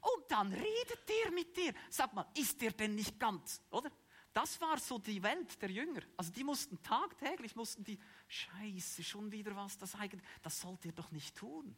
Und 0.02 0.30
dann 0.30 0.52
redet 0.52 1.10
er 1.24 1.32
mit 1.32 1.56
dir. 1.56 1.74
Sag 1.90 2.14
mal, 2.14 2.28
ist 2.36 2.60
der 2.60 2.72
denn 2.72 2.96
nicht 2.96 3.18
ganz, 3.18 3.62
oder? 3.70 3.90
Das 4.36 4.60
war 4.60 4.78
so 4.80 5.00
die 5.00 5.24
Welt 5.24 5.62
der 5.62 5.72
Jünger. 5.72 6.02
Also 6.18 6.30
die 6.30 6.44
mussten 6.44 6.84
tagtäglich, 6.84 7.56
mussten 7.56 7.86
die, 7.86 7.98
Scheiße, 8.28 9.02
schon 9.02 9.32
wieder 9.32 9.56
was, 9.56 9.78
das 9.78 9.96
eigentlich, 9.96 10.22
das 10.42 10.60
sollt 10.60 10.84
ihr 10.84 10.92
doch 10.92 11.10
nicht 11.12 11.38
tun. 11.38 11.74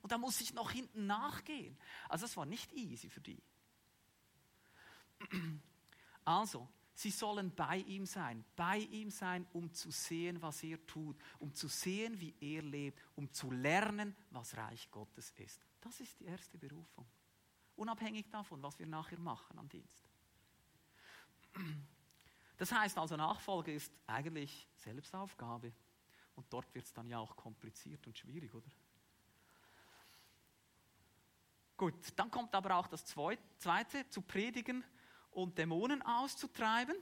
Und 0.00 0.12
da 0.12 0.16
muss 0.16 0.40
ich 0.40 0.54
noch 0.54 0.70
hinten 0.70 1.08
nachgehen. 1.08 1.76
Also 2.08 2.24
das 2.24 2.36
war 2.36 2.46
nicht 2.46 2.72
easy 2.72 3.10
für 3.10 3.20
die. 3.20 3.42
Also, 6.24 6.68
Sie 6.94 7.10
sollen 7.10 7.54
bei 7.54 7.78
ihm 7.78 8.06
sein, 8.06 8.44
bei 8.54 8.78
ihm 8.78 9.10
sein, 9.10 9.46
um 9.52 9.72
zu 9.72 9.90
sehen, 9.90 10.40
was 10.40 10.62
er 10.62 10.86
tut, 10.86 11.16
um 11.40 11.52
zu 11.52 11.68
sehen, 11.68 12.18
wie 12.20 12.34
er 12.40 12.62
lebt, 12.62 12.98
um 13.16 13.30
zu 13.32 13.50
lernen, 13.50 14.16
was 14.30 14.56
Reich 14.56 14.90
Gottes 14.90 15.32
ist. 15.36 15.60
Das 15.80 16.00
ist 16.00 16.18
die 16.20 16.24
erste 16.24 16.56
Berufung. 16.56 17.06
Unabhängig 17.74 18.30
davon, 18.30 18.62
was 18.62 18.78
wir 18.78 18.86
nachher 18.86 19.18
machen 19.18 19.58
am 19.58 19.68
Dienst. 19.68 20.05
Das 22.56 22.72
heißt 22.72 22.96
also, 22.98 23.16
Nachfolge 23.16 23.74
ist 23.74 23.92
eigentlich 24.06 24.66
Selbstaufgabe. 24.76 25.72
Und 26.36 26.52
dort 26.52 26.74
wird 26.74 26.86
es 26.86 26.92
dann 26.92 27.08
ja 27.08 27.18
auch 27.18 27.36
kompliziert 27.36 28.06
und 28.06 28.16
schwierig, 28.16 28.54
oder? 28.54 28.66
Gut, 31.76 31.94
dann 32.16 32.30
kommt 32.30 32.54
aber 32.54 32.76
auch 32.76 32.86
das 32.86 33.04
Zweite, 33.04 34.08
zu 34.08 34.22
predigen 34.22 34.82
und 35.30 35.58
Dämonen 35.58 36.00
auszutreiben. 36.02 36.96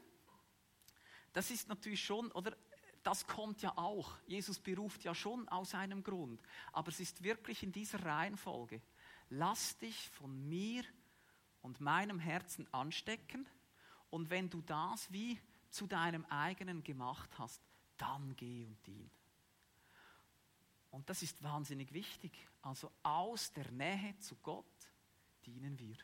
Das 1.32 1.50
ist 1.50 1.68
natürlich 1.68 2.04
schon, 2.04 2.32
oder 2.32 2.56
das 3.04 3.26
kommt 3.26 3.62
ja 3.62 3.76
auch. 3.76 4.16
Jesus 4.26 4.58
beruft 4.58 5.04
ja 5.04 5.14
schon 5.14 5.48
aus 5.48 5.74
einem 5.74 6.02
Grund. 6.02 6.42
Aber 6.72 6.88
es 6.88 6.98
ist 6.98 7.22
wirklich 7.22 7.62
in 7.62 7.70
dieser 7.70 8.04
Reihenfolge. 8.04 8.80
Lass 9.30 9.78
dich 9.78 10.08
von 10.10 10.48
mir 10.48 10.84
und 11.60 11.80
meinem 11.80 12.18
Herzen 12.18 12.72
anstecken. 12.72 13.46
Und 14.14 14.30
wenn 14.30 14.48
du 14.48 14.60
das 14.60 15.12
wie 15.12 15.36
zu 15.70 15.88
deinem 15.88 16.24
eigenen 16.26 16.84
gemacht 16.84 17.28
hast, 17.36 17.60
dann 17.96 18.36
geh 18.36 18.64
und 18.64 18.86
dien. 18.86 19.10
Und 20.92 21.10
das 21.10 21.20
ist 21.22 21.42
wahnsinnig 21.42 21.92
wichtig. 21.92 22.30
Also 22.62 22.92
aus 23.02 23.52
der 23.52 23.68
Nähe 23.72 24.16
zu 24.20 24.36
Gott 24.36 24.64
dienen 25.44 25.76
wir 25.80 25.96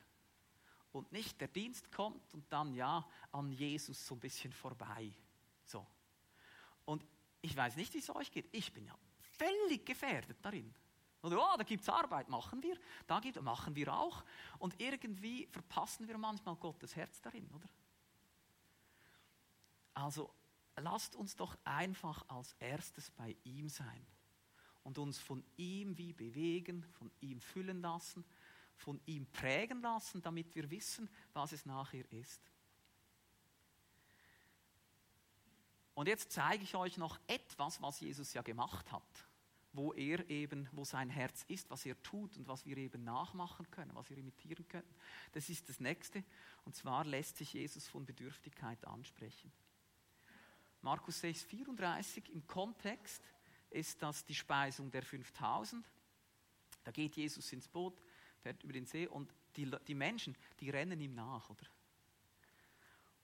und 0.90 1.12
nicht 1.12 1.40
der 1.40 1.46
Dienst 1.46 1.92
kommt 1.92 2.34
und 2.34 2.52
dann 2.52 2.74
ja 2.74 3.08
an 3.30 3.52
Jesus 3.52 4.04
so 4.04 4.16
ein 4.16 4.20
bisschen 4.20 4.52
vorbei. 4.52 5.12
So. 5.64 5.86
Und 6.86 7.06
ich 7.42 7.56
weiß 7.56 7.76
nicht, 7.76 7.94
wie 7.94 7.98
es 7.98 8.10
euch 8.10 8.32
geht. 8.32 8.48
Ich 8.50 8.72
bin 8.72 8.86
ja 8.86 8.98
völlig 9.38 9.86
gefährdet 9.86 10.38
darin. 10.42 10.74
Oder, 11.22 11.38
oh, 11.38 11.56
da 11.56 11.62
gibt 11.62 11.82
es 11.82 11.88
Arbeit, 11.88 12.28
machen 12.28 12.60
wir. 12.60 12.76
Da 13.06 13.20
gibt, 13.20 13.40
machen 13.40 13.76
wir 13.76 13.94
auch. 13.94 14.24
Und 14.58 14.80
irgendwie 14.80 15.46
verpassen 15.46 16.08
wir 16.08 16.18
manchmal 16.18 16.56
Gottes 16.56 16.96
Herz 16.96 17.20
darin, 17.20 17.48
oder? 17.54 17.68
Also 20.00 20.32
lasst 20.76 21.14
uns 21.16 21.36
doch 21.36 21.56
einfach 21.64 22.24
als 22.28 22.54
erstes 22.58 23.10
bei 23.10 23.36
ihm 23.44 23.68
sein 23.68 24.06
und 24.82 24.98
uns 24.98 25.18
von 25.18 25.44
ihm 25.56 25.96
wie 25.98 26.12
bewegen, 26.12 26.84
von 26.98 27.10
ihm 27.20 27.40
füllen 27.40 27.82
lassen 27.82 28.24
von 28.80 29.00
ihm 29.06 29.26
prägen 29.26 29.82
lassen, 29.82 30.22
damit 30.22 30.54
wir 30.54 30.70
wissen, 30.70 31.08
was 31.32 31.52
es 31.52 31.66
nachher 31.66 32.10
ist. 32.12 32.40
Und 35.94 36.08
jetzt 36.08 36.32
zeige 36.32 36.64
ich 36.64 36.74
euch 36.74 36.96
noch 36.96 37.18
etwas, 37.26 37.82
was 37.82 38.00
Jesus 38.00 38.32
ja 38.32 38.42
gemacht 38.42 38.90
hat, 38.90 39.28
wo 39.72 39.92
er 39.92 40.28
eben, 40.30 40.68
wo 40.72 40.84
sein 40.84 41.10
Herz 41.10 41.44
ist, 41.48 41.68
was 41.68 41.84
er 41.84 42.00
tut 42.02 42.36
und 42.38 42.48
was 42.48 42.64
wir 42.64 42.78
eben 42.78 43.04
nachmachen 43.04 43.70
können, 43.70 43.94
was 43.94 44.08
wir 44.08 44.16
imitieren 44.16 44.66
können. 44.66 44.94
Das 45.32 45.50
ist 45.50 45.68
das 45.68 45.78
nächste. 45.78 46.24
Und 46.64 46.74
zwar 46.74 47.04
lässt 47.04 47.36
sich 47.36 47.52
Jesus 47.52 47.86
von 47.86 48.06
Bedürftigkeit 48.06 48.82
ansprechen. 48.86 49.52
Markus 50.82 51.20
6, 51.20 51.44
34 51.44 52.32
im 52.32 52.46
Kontext 52.46 53.22
ist 53.70 54.02
das 54.02 54.24
die 54.24 54.34
Speisung 54.34 54.90
der 54.90 55.02
5000. 55.02 55.86
Da 56.84 56.90
geht 56.90 57.16
Jesus 57.16 57.52
ins 57.52 57.68
Boot, 57.68 58.00
fährt 58.40 58.62
über 58.62 58.72
den 58.72 58.86
See 58.86 59.06
und 59.06 59.32
die, 59.56 59.70
die 59.86 59.94
Menschen, 59.94 60.36
die 60.58 60.70
rennen 60.70 61.00
ihm 61.00 61.14
nach, 61.14 61.50
oder? 61.50 61.66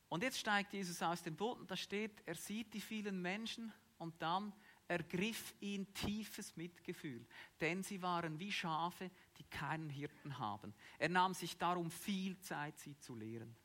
Und 0.08 0.22
jetzt 0.22 0.38
steigt 0.38 0.72
Jesus 0.72 1.02
aus 1.02 1.22
dem 1.22 1.34
Boot 1.34 1.58
und 1.58 1.70
da 1.70 1.76
steht, 1.76 2.22
er 2.26 2.36
sieht 2.36 2.74
die 2.74 2.80
vielen 2.80 3.20
Menschen 3.20 3.72
und 3.98 4.20
dann 4.22 4.52
ergriff 4.86 5.54
ihn 5.60 5.92
tiefes 5.94 6.56
Mitgefühl, 6.56 7.26
denn 7.60 7.82
sie 7.82 8.00
waren 8.02 8.38
wie 8.38 8.52
Schafe, 8.52 9.10
die 9.38 9.44
keinen 9.44 9.90
Hirten 9.90 10.38
haben. 10.38 10.74
Er 10.98 11.08
nahm 11.08 11.34
sich 11.34 11.56
darum 11.58 11.90
viel 11.90 12.38
Zeit, 12.40 12.78
sie 12.78 12.96
zu 12.98 13.16
lehren. 13.16 13.56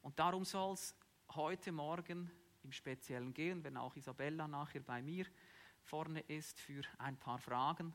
Und 0.00 0.18
darum 0.18 0.44
soll 0.44 0.72
es 0.72 0.94
heute 1.34 1.72
Morgen 1.72 2.30
im 2.68 2.72
Speziellen 2.72 3.32
gehen, 3.32 3.64
wenn 3.64 3.78
auch 3.78 3.96
Isabella 3.96 4.46
nachher 4.46 4.80
bei 4.80 5.00
mir 5.00 5.24
vorne 5.80 6.20
ist 6.20 6.60
für 6.60 6.82
ein 6.98 7.16
paar 7.16 7.38
Fragen. 7.38 7.94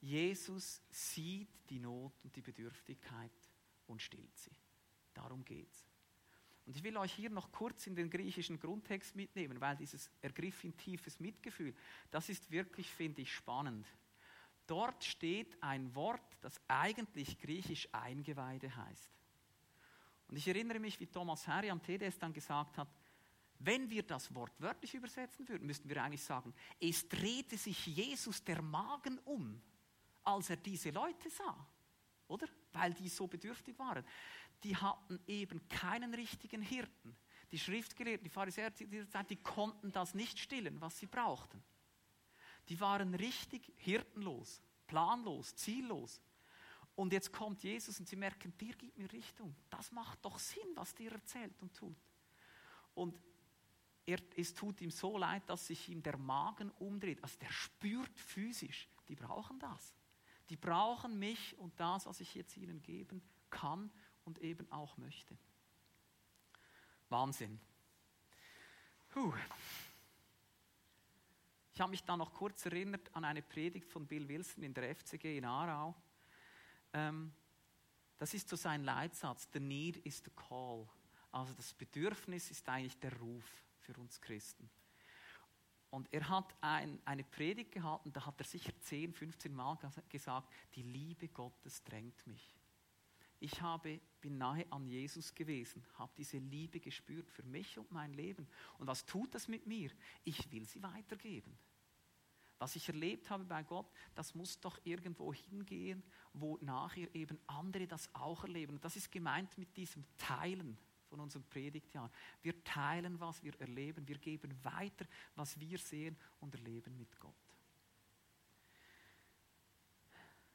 Jesus 0.00 0.80
sieht 0.88 1.50
die 1.68 1.78
Not 1.78 2.14
und 2.24 2.34
die 2.34 2.40
Bedürftigkeit 2.40 3.30
und 3.86 4.00
stillt 4.00 4.36
sie. 4.38 4.52
Darum 5.12 5.44
geht's. 5.44 5.86
Und 6.64 6.74
ich 6.76 6.82
will 6.82 6.96
euch 6.96 7.12
hier 7.12 7.28
noch 7.28 7.52
kurz 7.52 7.86
in 7.86 7.94
den 7.94 8.08
griechischen 8.08 8.58
Grundtext 8.58 9.14
mitnehmen, 9.16 9.60
weil 9.60 9.76
dieses 9.76 10.10
ergriff 10.22 10.64
in 10.64 10.74
tiefes 10.78 11.20
Mitgefühl, 11.20 11.74
das 12.10 12.30
ist 12.30 12.50
wirklich, 12.50 12.90
finde 12.90 13.20
ich, 13.20 13.34
spannend. 13.34 13.86
Dort 14.66 15.04
steht 15.04 15.62
ein 15.62 15.94
Wort, 15.94 16.38
das 16.40 16.58
eigentlich 16.68 17.38
griechisch 17.38 17.86
Eingeweide 17.92 18.74
heißt. 18.74 19.10
Und 20.28 20.36
ich 20.38 20.48
erinnere 20.48 20.78
mich, 20.78 20.98
wie 21.00 21.06
Thomas 21.06 21.46
Harry 21.46 21.68
am 21.68 21.82
TDS 21.82 22.18
dann 22.18 22.32
gesagt 22.32 22.78
hat, 22.78 22.88
wenn 23.64 23.88
wir 23.90 24.02
das 24.02 24.34
Wort 24.34 24.52
wörtlich 24.60 24.94
übersetzen 24.94 25.48
würden, 25.48 25.66
müssten 25.66 25.88
wir 25.88 26.02
eigentlich 26.02 26.22
sagen, 26.22 26.54
es 26.80 27.08
drehte 27.08 27.56
sich 27.56 27.86
Jesus 27.86 28.42
der 28.44 28.62
Magen 28.62 29.18
um, 29.20 29.60
als 30.22 30.50
er 30.50 30.56
diese 30.56 30.90
Leute 30.90 31.30
sah. 31.30 31.66
Oder? 32.28 32.46
Weil 32.72 32.94
die 32.94 33.08
so 33.08 33.26
bedürftig 33.26 33.78
waren. 33.78 34.04
Die 34.62 34.76
hatten 34.76 35.20
eben 35.26 35.68
keinen 35.68 36.14
richtigen 36.14 36.62
Hirten. 36.62 37.16
Die 37.52 37.58
Schriftgelehrten, 37.58 38.24
die 38.24 38.30
Pharisäer 38.30 38.70
dieser 38.70 39.08
Zeit, 39.08 39.30
die 39.30 39.36
konnten 39.36 39.92
das 39.92 40.14
nicht 40.14 40.38
stillen, 40.38 40.80
was 40.80 40.98
sie 40.98 41.06
brauchten. 41.06 41.62
Die 42.68 42.80
waren 42.80 43.14
richtig 43.14 43.72
hirtenlos, 43.76 44.62
planlos, 44.86 45.54
ziellos. 45.54 46.20
Und 46.96 47.12
jetzt 47.12 47.32
kommt 47.32 47.62
Jesus 47.62 47.98
und 48.00 48.08
sie 48.08 48.16
merken, 48.16 48.56
der 48.58 48.74
gibt 48.74 48.96
mir 48.96 49.12
Richtung. 49.12 49.54
Das 49.68 49.92
macht 49.92 50.24
doch 50.24 50.38
Sinn, 50.38 50.68
was 50.74 50.94
der 50.94 51.12
erzählt 51.12 51.60
und 51.60 51.74
tut. 51.74 51.96
Und 52.94 53.18
er, 54.06 54.18
es 54.36 54.54
tut 54.54 54.80
ihm 54.80 54.90
so 54.90 55.16
leid, 55.16 55.42
dass 55.48 55.66
sich 55.66 55.88
ihm 55.88 56.02
der 56.02 56.16
Magen 56.18 56.70
umdreht. 56.72 57.22
Also 57.22 57.38
der 57.38 57.50
spürt 57.50 58.18
physisch, 58.18 58.88
die 59.08 59.14
brauchen 59.14 59.58
das. 59.58 59.94
Die 60.50 60.56
brauchen 60.56 61.18
mich 61.18 61.56
und 61.58 61.78
das, 61.80 62.06
was 62.06 62.20
ich 62.20 62.34
jetzt 62.34 62.56
ihnen 62.56 62.82
geben 62.82 63.22
kann 63.48 63.90
und 64.24 64.38
eben 64.40 64.70
auch 64.70 64.96
möchte. 64.98 65.38
Wahnsinn. 67.08 67.58
Puh. 69.08 69.32
Ich 71.72 71.80
habe 71.80 71.90
mich 71.90 72.04
da 72.04 72.16
noch 72.16 72.32
kurz 72.34 72.66
erinnert 72.66 73.14
an 73.16 73.24
eine 73.24 73.42
Predigt 73.42 73.90
von 73.90 74.06
Bill 74.06 74.28
Wilson 74.28 74.62
in 74.62 74.74
der 74.74 74.94
FCG 74.94 75.38
in 75.38 75.44
Aarau. 75.44 75.94
Ähm, 76.92 77.32
das 78.18 78.34
ist 78.34 78.48
so 78.48 78.56
sein 78.56 78.84
Leitsatz: 78.84 79.48
The 79.52 79.60
need 79.60 79.96
is 79.98 80.22
the 80.24 80.30
call. 80.30 80.86
Also 81.32 81.54
das 81.54 81.72
Bedürfnis 81.72 82.50
ist 82.50 82.68
eigentlich 82.68 82.98
der 83.00 83.18
Ruf 83.18 83.63
für 83.84 83.94
uns 84.00 84.20
Christen. 84.20 84.68
Und 85.90 86.12
er 86.12 86.28
hat 86.28 86.56
ein, 86.60 87.00
eine 87.04 87.22
Predigt 87.22 87.70
gehalten, 87.70 88.12
da 88.12 88.26
hat 88.26 88.40
er 88.40 88.46
sicher 88.46 88.72
10, 88.80 89.12
15 89.12 89.54
Mal 89.54 89.78
gesagt, 90.08 90.52
die 90.74 90.82
Liebe 90.82 91.28
Gottes 91.28 91.84
drängt 91.84 92.26
mich. 92.26 92.56
Ich 93.38 93.60
habe, 93.60 94.00
bin 94.20 94.38
nahe 94.38 94.66
an 94.72 94.88
Jesus 94.88 95.34
gewesen, 95.34 95.84
habe 95.98 96.12
diese 96.16 96.38
Liebe 96.38 96.80
gespürt 96.80 97.30
für 97.30 97.44
mich 97.44 97.78
und 97.78 97.92
mein 97.92 98.12
Leben. 98.12 98.48
Und 98.78 98.86
was 98.86 99.04
tut 99.04 99.34
das 99.34 99.46
mit 99.46 99.66
mir? 99.66 99.90
Ich 100.24 100.50
will 100.50 100.66
sie 100.66 100.82
weitergeben. 100.82 101.56
Was 102.58 102.74
ich 102.74 102.88
erlebt 102.88 103.30
habe 103.30 103.44
bei 103.44 103.62
Gott, 103.62 103.90
das 104.14 104.34
muss 104.34 104.58
doch 104.58 104.80
irgendwo 104.84 105.32
hingehen, 105.32 106.02
wo 106.32 106.58
nachher 106.60 107.14
eben 107.14 107.38
andere 107.46 107.86
das 107.86 108.12
auch 108.14 108.44
erleben. 108.44 108.74
Und 108.74 108.84
das 108.84 108.96
ist 108.96 109.12
gemeint 109.12 109.58
mit 109.58 109.76
diesem 109.76 110.04
Teilen 110.16 110.78
von 111.14 111.20
unserem 111.20 111.44
Predigtjahr. 111.44 112.10
Wir 112.42 112.64
teilen, 112.64 113.20
was 113.20 113.40
wir 113.44 113.54
erleben. 113.60 114.08
Wir 114.08 114.18
geben 114.18 114.52
weiter, 114.64 115.06
was 115.36 115.58
wir 115.60 115.78
sehen 115.78 116.16
und 116.40 116.52
erleben 116.56 116.96
mit 116.96 117.20
Gott. 117.20 117.32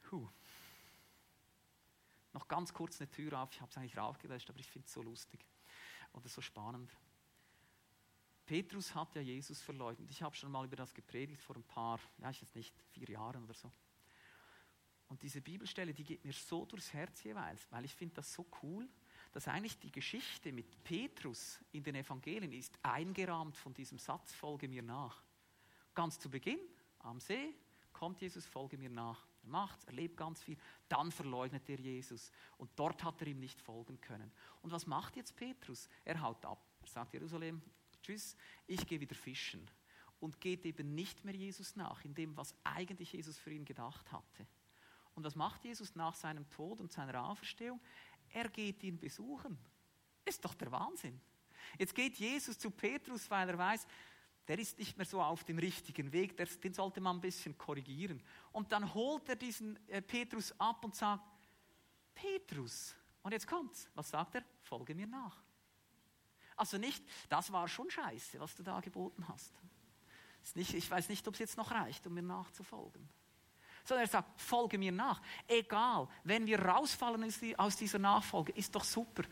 Puh. 0.02 0.28
Noch 2.34 2.45
ganz 2.50 2.74
kurz 2.74 3.00
eine 3.00 3.10
Tür 3.10 3.39
auf. 3.39 3.54
Ich 3.54 3.62
habe 3.62 3.72
es 3.72 3.78
eigentlich 3.78 3.98
raufgelöscht, 3.98 4.50
aber 4.50 4.60
ich 4.60 4.69
finde 4.69 4.86
es 4.86 4.91
so 4.91 5.02
lustig 5.02 5.45
oder 6.12 6.28
so 6.28 6.41
spannend. 6.41 6.91
Petrus 8.45 8.93
hat 8.93 9.15
ja 9.15 9.22
Jesus 9.22 9.62
verleugnet. 9.62 10.12
Ich 10.12 10.22
habe 10.22 10.36
schon 10.36 10.52
mal 10.52 10.65
über 10.65 10.76
das 10.76 10.93
gepredigt 10.93 11.41
vor 11.41 11.56
ein 11.56 11.63
paar, 11.63 12.02
ja, 12.17 12.32
ich 12.32 12.41
weiß 12.41 12.56
nicht, 12.56 12.76
vier 12.91 13.10
Jahren 13.10 13.45
oder 13.45 13.54
so. 13.54 13.72
Und 15.08 15.22
diese 15.24 15.39
Bibelstelle, 15.39 15.93
die 15.93 16.04
geht 16.04 16.26
mir 16.26 16.34
so 16.34 16.65
durchs 16.65 16.91
Herz 16.91 17.24
jeweils, 17.24 17.65
weil 17.72 17.86
ich 17.86 17.95
finde 17.95 18.15
das 18.15 18.34
so 18.34 18.45
cool, 18.62 18.89
dass 19.31 19.47
eigentlich 19.47 19.77
die 19.79 19.91
Geschichte 19.91 20.51
mit 20.51 20.83
Petrus 20.83 21.59
in 21.71 21.83
den 21.83 21.95
Evangelien 21.95 22.51
ist 22.51 22.77
eingerahmt 22.81 23.55
von 23.57 23.73
diesem 23.73 23.99
Satz, 23.99 24.33
folge 24.33 24.67
mir 24.67 24.81
nach. 24.81 25.23
Ganz 25.93 26.19
zu 26.19 26.29
Beginn, 26.29 26.59
am 26.99 27.19
See, 27.19 27.53
kommt 27.93 28.21
Jesus, 28.21 28.45
folge 28.45 28.77
mir 28.77 28.89
nach. 28.89 29.25
Er 29.43 29.49
macht 29.49 29.83
er 29.85 29.93
lebt 29.93 30.17
ganz 30.17 30.41
viel. 30.41 30.57
Dann 30.87 31.11
verleugnet 31.11 31.67
er 31.69 31.79
Jesus. 31.79 32.31
Und 32.57 32.71
dort 32.75 33.03
hat 33.03 33.21
er 33.21 33.27
ihm 33.27 33.39
nicht 33.39 33.61
folgen 33.61 33.99
können. 34.01 34.31
Und 34.61 34.71
was 34.71 34.87
macht 34.87 35.15
jetzt 35.15 35.35
Petrus? 35.35 35.89
Er 36.03 36.21
haut 36.21 36.43
ab. 36.45 36.61
Er 36.81 36.87
sagt 36.87 37.13
Jerusalem, 37.13 37.61
tschüss, 38.01 38.35
ich 38.67 38.85
gehe 38.85 38.99
wieder 38.99 39.15
fischen. 39.15 39.69
Und 40.19 40.41
geht 40.41 40.65
eben 40.65 40.95
nicht 40.95 41.23
mehr 41.23 41.35
Jesus 41.35 41.75
nach, 41.75 42.03
in 42.03 42.13
dem, 42.13 42.35
was 42.35 42.53
eigentlich 42.63 43.13
Jesus 43.13 43.37
für 43.37 43.51
ihn 43.51 43.63
gedacht 43.63 44.11
hatte. 44.11 44.45
Und 45.15 45.23
was 45.23 45.35
macht 45.35 45.65
Jesus 45.65 45.95
nach 45.95 46.15
seinem 46.15 46.49
Tod 46.49 46.79
und 46.79 46.91
seiner 46.91 47.25
Auferstehung? 47.25 47.81
Er 48.33 48.49
geht 48.49 48.83
ihn 48.83 48.99
besuchen. 48.99 49.57
Ist 50.25 50.43
doch 50.43 50.53
der 50.53 50.71
Wahnsinn. 50.71 51.19
Jetzt 51.77 51.95
geht 51.95 52.15
Jesus 52.17 52.57
zu 52.57 52.71
Petrus, 52.71 53.29
weil 53.29 53.49
er 53.49 53.57
weiß, 53.57 53.85
der 54.47 54.57
ist 54.57 54.79
nicht 54.79 54.97
mehr 54.97 55.05
so 55.05 55.21
auf 55.21 55.43
dem 55.43 55.59
richtigen 55.59 56.11
Weg, 56.11 56.35
den 56.35 56.73
sollte 56.73 57.01
man 57.01 57.17
ein 57.17 57.21
bisschen 57.21 57.57
korrigieren. 57.57 58.21
Und 58.51 58.71
dann 58.71 58.93
holt 58.93 59.29
er 59.29 59.35
diesen 59.35 59.77
äh, 59.87 60.01
Petrus 60.01 60.59
ab 60.59 60.83
und 60.83 60.95
sagt, 60.95 61.23
Petrus, 62.15 62.95
und 63.21 63.31
jetzt 63.31 63.47
kommt's, 63.47 63.87
was 63.93 64.09
sagt 64.09 64.35
er? 64.35 64.43
Folge 64.61 64.95
mir 64.95 65.07
nach. 65.07 65.43
Also 66.55 66.77
nicht, 66.77 67.03
das 67.29 67.51
war 67.51 67.67
schon 67.67 67.89
scheiße, 67.89 68.39
was 68.39 68.55
du 68.55 68.63
da 68.63 68.79
geboten 68.79 69.27
hast. 69.27 69.53
Nicht, 70.55 70.73
ich 70.73 70.89
weiß 70.89 71.09
nicht, 71.09 71.27
ob 71.27 71.35
es 71.35 71.39
jetzt 71.39 71.57
noch 71.57 71.69
reicht, 71.69 72.07
um 72.07 72.13
mir 72.13 72.23
nachzufolgen. 72.23 73.07
Sondern 73.89 74.06
er 74.06 74.12
sagt, 74.12 74.39
folge 74.39 74.78
mir 74.78 74.91
nach. 74.91 75.19
Egal, 75.47 76.08
wenn 76.23 76.45
wir 76.45 76.60
rausfallen 76.60 77.28
aus 77.58 77.75
dieser 77.75 77.97
Nachfolge, 77.97 78.52
ist 78.52 78.73
doch 78.75 78.84
super. 78.84 79.23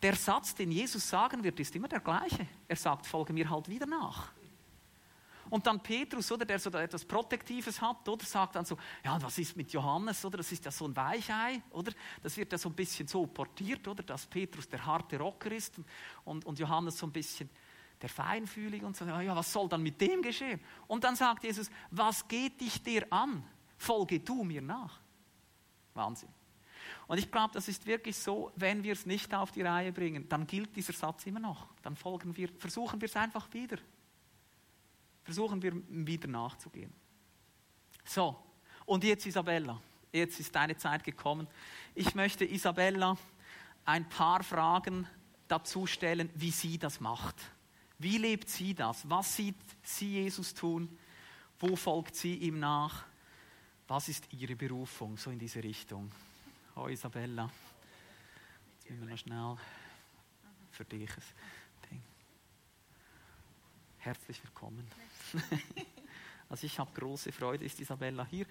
Der 0.00 0.14
Satz, 0.14 0.54
den 0.54 0.70
Jesus 0.70 1.08
sagen 1.08 1.42
wird, 1.42 1.58
ist 1.58 1.74
immer 1.74 1.88
der 1.88 1.98
gleiche. 1.98 2.46
Er 2.68 2.76
sagt, 2.76 3.06
folge 3.06 3.32
mir 3.32 3.50
halt 3.50 3.68
wieder 3.68 3.86
nach. 3.86 4.30
Und 5.50 5.66
dann 5.66 5.80
Petrus, 5.80 6.30
oder, 6.30 6.44
der 6.44 6.60
so 6.60 6.70
etwas 6.70 7.04
Protektives 7.04 7.80
hat, 7.80 8.08
oder, 8.08 8.24
sagt 8.24 8.54
dann 8.54 8.64
so, 8.64 8.78
ja, 9.04 9.20
was 9.20 9.36
ist 9.36 9.56
mit 9.56 9.72
Johannes, 9.72 10.24
oder, 10.24 10.38
das 10.38 10.52
ist 10.52 10.64
ja 10.64 10.70
so 10.70 10.86
ein 10.86 10.94
Weichei, 10.94 11.60
oder, 11.70 11.92
das 12.22 12.36
wird 12.36 12.52
ja 12.52 12.58
so 12.58 12.68
ein 12.68 12.74
bisschen 12.74 13.08
so 13.08 13.26
portiert, 13.26 13.86
oder, 13.88 14.04
dass 14.04 14.26
Petrus 14.26 14.68
der 14.68 14.86
harte 14.86 15.18
Rocker 15.18 15.50
ist 15.50 15.74
und, 16.24 16.44
und 16.44 16.56
Johannes 16.56 16.98
so 16.98 17.06
ein 17.06 17.12
bisschen 17.12 17.50
der 18.00 18.08
Feinfühlige 18.08 18.86
und 18.86 18.96
so, 18.96 19.04
ja, 19.04 19.34
was 19.34 19.52
soll 19.52 19.68
dann 19.68 19.82
mit 19.82 20.00
dem 20.00 20.22
geschehen? 20.22 20.60
Und 20.86 21.04
dann 21.04 21.16
sagt 21.16 21.44
Jesus, 21.44 21.70
was 21.90 22.28
geht 22.28 22.60
dich 22.60 22.82
dir 22.82 23.10
an? 23.10 23.42
Folge 23.84 24.20
du 24.20 24.44
mir 24.44 24.62
nach. 24.62 24.98
Wahnsinn. 25.94 26.30
Und 27.06 27.18
ich 27.18 27.30
glaube, 27.30 27.54
das 27.54 27.68
ist 27.68 27.86
wirklich 27.86 28.16
so, 28.16 28.52
wenn 28.56 28.82
wir 28.82 28.92
es 28.92 29.06
nicht 29.06 29.32
auf 29.34 29.52
die 29.52 29.62
Reihe 29.62 29.92
bringen, 29.92 30.28
dann 30.28 30.46
gilt 30.46 30.74
dieser 30.74 30.92
Satz 30.92 31.26
immer 31.26 31.40
noch. 31.40 31.68
Dann 31.82 31.96
folgen 31.96 32.36
wir, 32.36 32.48
versuchen 32.58 33.00
wir 33.00 33.06
es 33.06 33.16
einfach 33.16 33.52
wieder 33.52 33.78
versuchen 35.24 35.62
wir 35.62 35.72
wieder 35.88 36.28
nachzugehen. 36.28 36.92
So, 38.04 38.36
und 38.84 39.02
jetzt 39.02 39.26
Isabella. 39.26 39.80
Jetzt 40.12 40.38
ist 40.38 40.54
deine 40.54 40.76
Zeit 40.76 41.02
gekommen. 41.02 41.48
Ich 41.94 42.14
möchte 42.14 42.44
Isabella 42.44 43.16
ein 43.84 44.08
paar 44.08 44.44
Fragen 44.44 45.08
dazu 45.48 45.86
stellen, 45.86 46.30
wie 46.34 46.50
sie 46.50 46.78
das 46.78 47.00
macht. 47.00 47.36
Wie 47.98 48.18
lebt 48.18 48.48
sie 48.48 48.74
das? 48.74 49.08
Was 49.08 49.34
sieht 49.34 49.56
sie 49.82 50.22
Jesus 50.22 50.54
tun? 50.54 50.96
Wo 51.58 51.74
folgt 51.74 52.14
sie 52.14 52.36
ihm 52.36 52.60
nach? 52.60 53.04
Was 53.86 54.08
ist 54.08 54.32
ihre 54.32 54.56
Berufung 54.56 55.18
so 55.18 55.30
in 55.30 55.38
diese 55.38 55.62
Richtung? 55.62 56.10
Oh 56.74 56.88
Isabella, 56.88 57.50
jetzt 58.76 58.90
müssen 58.90 59.02
wir 59.02 59.10
noch 59.10 59.18
schnell 59.18 59.56
für 60.70 60.84
dich. 60.86 61.10
Herzlich 63.98 64.42
willkommen. 64.42 64.86
Also 66.48 66.66
ich 66.66 66.78
habe 66.78 66.92
große 66.92 67.32
Freude, 67.32 67.64
ist 67.64 67.80
Isabella 67.80 68.26
hier. 68.26 68.46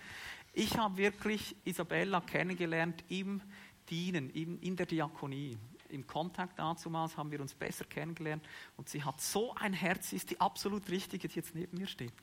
Ich 0.52 0.76
habe 0.78 0.98
wirklich 0.98 1.56
Isabella 1.63 2.22
kennengelernt 2.22 3.04
im 3.08 3.39
dienen 3.88 4.32
in, 4.32 4.60
in 4.60 4.76
der 4.76 4.88
Diakonie. 4.88 5.58
Im 5.89 6.06
Kontakt 6.08 6.58
dazumals 6.58 7.15
haben 7.15 7.32
wir 7.32 7.39
uns 7.39 7.54
besser 7.54 7.86
kennengelernt 7.86 8.43
und 8.78 8.89
sie 8.89 9.04
hat 9.04 9.22
so 9.22 9.54
ein 9.56 9.74
Herz, 9.74 10.10
sie 10.10 10.15
ist 10.15 10.32
die 10.32 10.41
absolut 10.41 10.89
richtige, 10.89 11.28
die 11.28 11.36
jetzt 11.36 11.54
neben 11.54 11.78
mir 11.78 11.88
steht. 11.88 12.13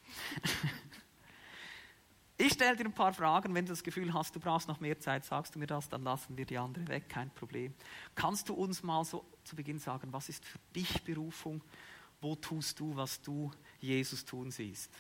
Ich 2.43 2.55
stelle 2.55 2.75
dir 2.75 2.87
ein 2.87 2.95
paar 2.95 3.13
Fragen, 3.13 3.55
wenn 3.55 3.67
du 3.67 3.73
das 3.73 3.85
Gefühl 3.85 4.15
hast, 4.15 4.35
du 4.35 4.41
brauchst 4.41 4.67
noch 4.67 4.81
mehr 4.81 4.99
Zeit, 4.99 5.27
sagst 5.27 5.55
du 5.55 5.59
mir 5.59 5.67
das, 5.67 5.91
dann 5.91 6.03
lassen 6.03 6.39
wir 6.39 6.47
die 6.47 6.57
andere 6.57 6.89
weg, 6.89 7.07
kein 7.07 7.29
Problem. 7.29 7.75
Kannst 8.15 8.49
du 8.49 8.55
uns 8.55 8.83
mal 8.83 9.05
so 9.05 9.27
zu 9.45 9.55
Beginn 9.55 9.79
sagen, 9.79 10.11
was 10.11 10.31
ist 10.31 10.43
für 10.47 10.59
dich 10.75 11.03
Berufung? 11.03 11.61
Wo 12.23 12.35
tust 12.37 12.81
du, 12.81 12.97
was 12.97 13.21
du 13.21 13.51
Jesus 13.79 14.25
tun 14.25 14.51
siehst? 14.51 14.91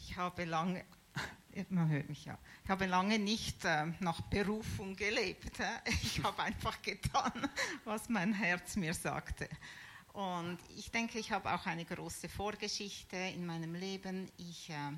Ich 0.00 0.18
habe 0.18 0.44
lange, 0.44 0.84
man 1.70 1.88
hört 1.88 2.10
mich 2.10 2.26
ja, 2.26 2.36
ich 2.64 2.68
habe 2.68 2.84
lange 2.84 3.18
nicht 3.18 3.64
äh, 3.64 3.86
nach 4.00 4.20
Berufung 4.20 4.96
gelebt. 4.96 5.58
Ich 6.02 6.22
habe 6.22 6.42
einfach 6.42 6.82
getan, 6.82 7.32
was 7.84 8.10
mein 8.10 8.34
Herz 8.34 8.76
mir 8.76 8.92
sagte. 8.92 9.48
Und 10.16 10.56
ich 10.74 10.90
denke, 10.90 11.18
ich 11.18 11.30
habe 11.30 11.52
auch 11.52 11.66
eine 11.66 11.84
große 11.84 12.30
Vorgeschichte 12.30 13.16
in 13.16 13.44
meinem 13.44 13.74
Leben. 13.74 14.30
Ich 14.38 14.70
äh, 14.70 14.92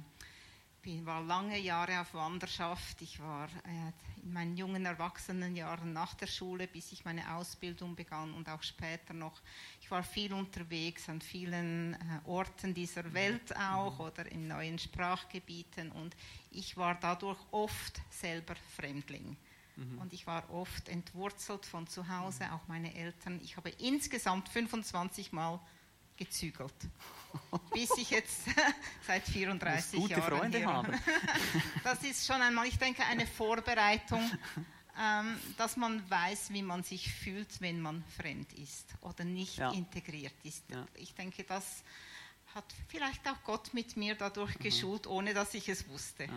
bin, 0.81 1.05
war 1.07 1.21
lange 1.23 1.59
Jahre 1.59 2.01
auf 2.01 2.15
Wanderschaft. 2.15 3.03
Ich 3.03 3.19
war 3.19 3.49
äh, 3.49 4.23
in 4.23 4.33
meinen 4.33 4.57
jungen 4.57 4.87
Erwachsenenjahren 4.87 5.93
nach 5.93 6.15
der 6.15 6.29
Schule, 6.29 6.69
bis 6.69 6.93
ich 6.93 7.05
meine 7.05 7.35
Ausbildung 7.35 7.97
begann 7.97 8.33
und 8.33 8.49
auch 8.49 8.63
später 8.63 9.13
noch. 9.13 9.41
Ich 9.81 9.91
war 9.91 10.05
viel 10.05 10.33
unterwegs 10.33 11.09
an 11.09 11.21
vielen 11.21 11.95
äh, 11.95 11.99
Orten 12.25 12.73
dieser 12.73 13.03
mhm. 13.03 13.15
Welt 13.15 13.57
auch 13.57 13.99
mhm. 13.99 14.05
oder 14.05 14.27
in 14.31 14.47
neuen 14.47 14.79
Sprachgebieten 14.79 15.91
und 15.91 16.15
ich 16.53 16.77
war 16.77 16.95
dadurch 16.95 17.41
oft 17.51 18.01
selber 18.11 18.55
Fremdling. 18.77 19.37
Mhm. 19.79 19.99
Und 19.99 20.13
ich 20.13 20.27
war 20.27 20.51
oft 20.51 20.89
entwurzelt 20.89 21.65
von 21.65 21.87
zu 21.87 22.09
Hause, 22.09 22.53
auch 22.53 22.67
meine 22.67 22.95
Eltern. 22.95 23.41
Ich 23.43 23.57
habe 23.57 23.71
insgesamt 23.71 24.49
25 24.49 25.33
Mal 25.33 25.61
gezügelt. 26.17 26.75
Bis 27.73 27.91
ich 27.97 28.11
jetzt 28.11 28.47
seit 29.07 29.23
34 29.23 30.01
gute 30.01 30.15
Jahren 30.15 30.39
Freunde 30.39 30.67
haben. 30.67 30.93
Das 31.85 32.03
ist 32.03 32.27
schon 32.27 32.43
einmal, 32.43 32.67
ich 32.67 32.77
denke, 32.79 33.05
eine 33.05 33.27
Vorbereitung, 33.27 34.29
ähm, 34.99 35.39
dass 35.57 35.77
man 35.77 36.09
weiß, 36.11 36.53
wie 36.53 36.63
man 36.63 36.83
sich 36.83 37.13
fühlt, 37.13 37.61
wenn 37.61 37.81
man 37.81 38.03
fremd 38.17 38.53
ist 38.55 38.95
oder 39.03 39.23
nicht 39.23 39.59
ja. 39.59 39.71
integriert 39.71 40.35
ist. 40.43 40.69
Ja. 40.71 40.85
Ich 40.95 41.15
denke, 41.15 41.45
das 41.45 41.85
hat 42.55 42.65
vielleicht 42.89 43.29
auch 43.29 43.45
Gott 43.45 43.73
mit 43.75 43.97
mir 43.97 44.17
dadurch 44.17 44.59
mhm. 44.59 44.63
geschult, 44.65 45.07
ohne 45.07 45.35
dass 45.35 45.55
ich 45.55 45.69
es 45.69 45.89
wusste. 45.89 46.25
Ja. 46.25 46.33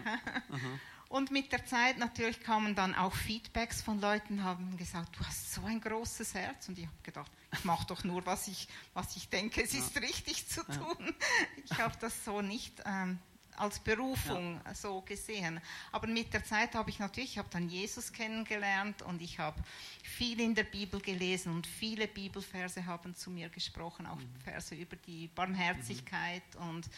Mhm. 0.56 0.80
Und 1.12 1.30
mit 1.30 1.52
der 1.52 1.65
Zeit 1.65 1.97
natürlich 1.97 2.39
kamen 2.39 2.74
dann 2.74 2.95
auch 2.95 3.13
Feedbacks 3.13 3.82
von 3.82 4.00
Leuten, 4.00 4.45
haben 4.45 4.78
gesagt, 4.78 5.19
du 5.19 5.26
hast 5.26 5.54
so 5.54 5.62
ein 5.65 5.82
großes 5.82 6.36
Herz. 6.36 6.69
Und 6.69 6.80
ich 6.80 6.86
habe 6.86 6.95
gedacht, 7.04 7.30
ich 7.52 7.65
mache 7.65 7.86
doch 7.86 8.06
nur, 8.06 8.26
was 8.26 8.47
ich, 8.47 8.69
was 8.93 9.17
ich 9.17 9.28
denke, 9.28 9.62
es 9.62 9.74
ja. 9.74 9.80
ist 9.80 10.02
richtig 10.02 10.47
zu 10.47 10.63
tun. 10.63 10.95
Ja. 11.00 11.63
Ich 11.65 11.78
habe 11.80 11.93
das 12.00 12.24
so 12.24 12.41
nicht 12.41 12.82
ähm, 12.86 13.19
als 13.58 13.80
Berufung 13.80 14.62
ja. 14.65 14.74
so 14.74 15.02
gesehen. 15.02 15.60
Aber 15.91 16.08
mit 16.08 16.34
der 16.34 16.45
Zeit 16.45 16.76
habe 16.76 16.89
ich 16.89 17.00
natürlich, 17.00 17.32
ich 17.32 17.38
habe 17.39 17.50
dann 17.52 17.67
Jesus 17.67 18.13
kennengelernt 18.13 19.02
und 19.02 19.21
ich 19.21 19.38
habe 19.38 19.62
viel 20.04 20.39
in 20.39 20.56
der 20.56 20.63
Bibel 20.63 21.02
gelesen 21.02 21.52
und 21.54 21.67
viele 21.67 22.08
Bibelverse 22.08 22.86
haben 22.86 23.15
zu 23.15 23.32
mir 23.32 23.50
gesprochen, 23.50 24.06
auch 24.06 24.15
mhm. 24.15 24.34
Verse 24.45 24.74
über 24.76 24.95
die 24.95 25.28
Barmherzigkeit 25.28 26.43
mhm. 26.56 26.69
und 26.69 26.89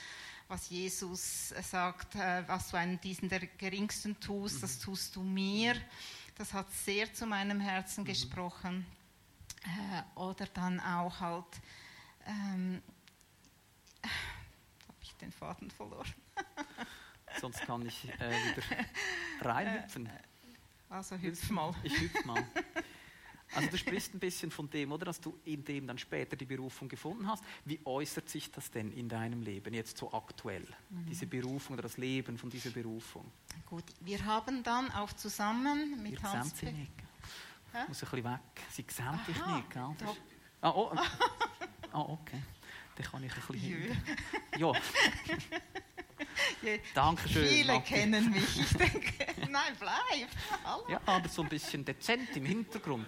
was 0.47 0.69
Jesus 0.69 1.49
sagt, 1.49 2.15
äh, 2.15 2.47
was 2.47 2.69
du 2.69 2.77
einen 2.77 2.99
diesen 3.01 3.29
der 3.29 3.39
Geringsten 3.39 4.19
tust, 4.19 4.57
mhm. 4.57 4.61
das 4.61 4.79
tust 4.79 5.15
du 5.15 5.23
mir. 5.23 5.75
Das 6.35 6.53
hat 6.53 6.71
sehr 6.71 7.13
zu 7.13 7.25
meinem 7.25 7.59
Herzen 7.59 8.01
mhm. 8.01 8.07
gesprochen. 8.07 8.85
Äh, 9.63 10.19
oder 10.19 10.45
dann 10.47 10.79
auch 10.79 11.19
halt, 11.19 11.45
ähm, 12.25 12.81
habe 14.03 14.97
ich 15.01 15.13
den 15.15 15.31
Faden 15.31 15.71
verloren. 15.71 16.13
Sonst 17.39 17.61
kann 17.61 17.85
ich 17.85 18.09
äh, 18.19 18.31
wieder 18.31 18.85
reinhüpfen. 19.41 20.05
Äh, 20.07 20.11
also 20.89 21.15
hüpf 21.15 21.49
mal. 21.49 21.73
Ich 21.83 21.99
hüpf 21.99 22.25
mal. 22.25 22.43
Also 23.55 23.69
du 23.69 23.77
sprichst 23.77 24.13
ein 24.13 24.19
bisschen 24.19 24.51
von 24.51 24.69
dem, 24.69 24.91
oder, 24.91 25.05
dass 25.05 25.21
du 25.21 25.37
in 25.45 25.63
dem 25.63 25.85
dann 25.87 25.97
später 25.97 26.35
die 26.35 26.45
Berufung 26.45 26.87
gefunden 26.87 27.27
hast. 27.27 27.43
Wie 27.65 27.79
äußert 27.85 28.29
sich 28.29 28.51
das 28.51 28.71
denn 28.71 28.91
in 28.91 29.07
deinem 29.07 29.41
Leben 29.41 29.73
jetzt 29.73 29.97
so 29.97 30.11
aktuell, 30.11 30.65
mhm. 30.89 31.05
diese 31.07 31.27
Berufung 31.27 31.73
oder 31.73 31.83
das 31.83 31.97
Leben 31.97 32.37
von 32.37 32.49
dieser 32.49 32.71
Berufung? 32.71 33.25
Gut, 33.65 33.83
wir 34.01 34.23
haben 34.25 34.63
dann 34.63 34.91
auch 34.91 35.13
zusammen 35.13 36.01
mit 36.01 36.13
Ihr 36.13 36.23
Hans... 36.23 36.57
Sie 36.57 36.71
nicht. 36.71 36.91
Ich 37.73 37.87
muss 37.87 38.03
ein 38.03 38.09
bisschen 38.09 38.23
weg. 38.23 38.39
Sie 38.69 38.85
sehen 38.87 39.19
dich 39.27 39.45
nicht, 39.45 39.69
gell? 39.71 39.95
Ah, 40.61 40.69
oh, 40.69 40.91
ah, 41.91 42.01
okay. 42.01 42.41
Dann 42.95 43.05
kann 43.05 43.23
ich 43.23 43.33
ein 43.33 43.41
bisschen 43.47 44.01
Ja. 44.57 44.71
Dankeschön. 46.93 47.47
Viele 47.47 47.73
Matti. 47.73 47.93
kennen 47.93 48.31
mich. 48.31 48.59
Ich 48.59 48.77
denke, 48.77 49.25
nein, 49.49 49.73
bleib. 49.79 50.29
Hallo. 50.63 50.83
Ja, 50.89 51.01
aber 51.05 51.27
so 51.29 51.43
ein 51.43 51.49
bisschen 51.49 51.83
dezent 51.85 52.35
im 52.35 52.45
Hintergrund. 52.45 53.07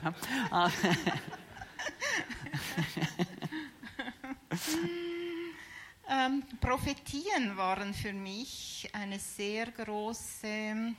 Ähm, 6.07 6.43
Prophetien 6.61 7.57
waren 7.57 7.93
für 7.93 8.13
mich 8.13 8.87
eine 8.93 9.17
sehr 9.17 9.71
große 9.71 10.93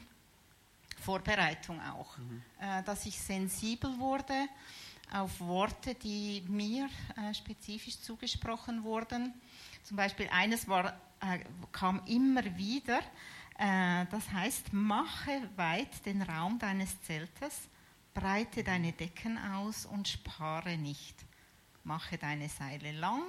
Vorbereitung 1.01 1.81
auch, 1.81 2.19
mhm. 2.19 2.43
äh, 2.61 2.83
dass 2.83 3.07
ich 3.07 3.17
sensibel 3.17 3.97
wurde 3.99 4.49
auf 5.13 5.39
Worte, 5.41 5.95
die 5.95 6.43
mir 6.49 6.89
äh, 7.17 7.33
spezifisch 7.33 8.01
zugesprochen 8.01 8.83
wurden. 8.83 9.33
Zum 9.87 9.97
Beispiel 9.97 10.29
eines 10.33 10.67
war 10.67 11.01
äh, 11.21 11.39
kam 11.71 12.03
immer 12.07 12.45
wieder. 12.57 12.99
Äh, 13.57 14.05
das 14.11 14.33
heißt, 14.33 14.73
mache 14.73 15.49
weit 15.55 16.05
den 16.05 16.23
Raum 16.23 16.59
deines 16.59 17.01
Zeltes, 17.03 17.69
breite 18.13 18.65
deine 18.65 18.91
Decken 18.91 19.39
aus 19.39 19.87
und 19.87 20.09
spare 20.09 20.77
nicht. 20.77 21.15
Mache 21.85 22.19
deine 22.19 22.49
Seile 22.49 22.91
lang 22.91 23.23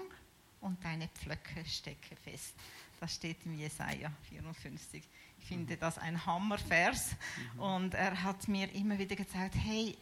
und 0.60 0.84
deine 0.84 1.10
Pflöcke 1.10 1.63
stecke 1.63 2.15
fest. 2.15 2.56
Das 3.00 3.13
steht 3.13 3.46
im 3.46 3.54
Jesaja 3.54 4.12
54. 4.28 5.04
Ich 5.38 5.46
finde 5.46 5.76
mhm. 5.76 5.80
das 5.80 6.00
ein 6.00 6.26
Hammervers. 6.26 7.15
Mhm. 7.54 7.60
Und 7.60 7.93
er 7.93 8.24
hat 8.24 8.48
mir 8.48 8.74
immer 8.74 8.98
wieder 8.98 9.15
gezeigt: 9.15 9.54
hey, 9.56 9.96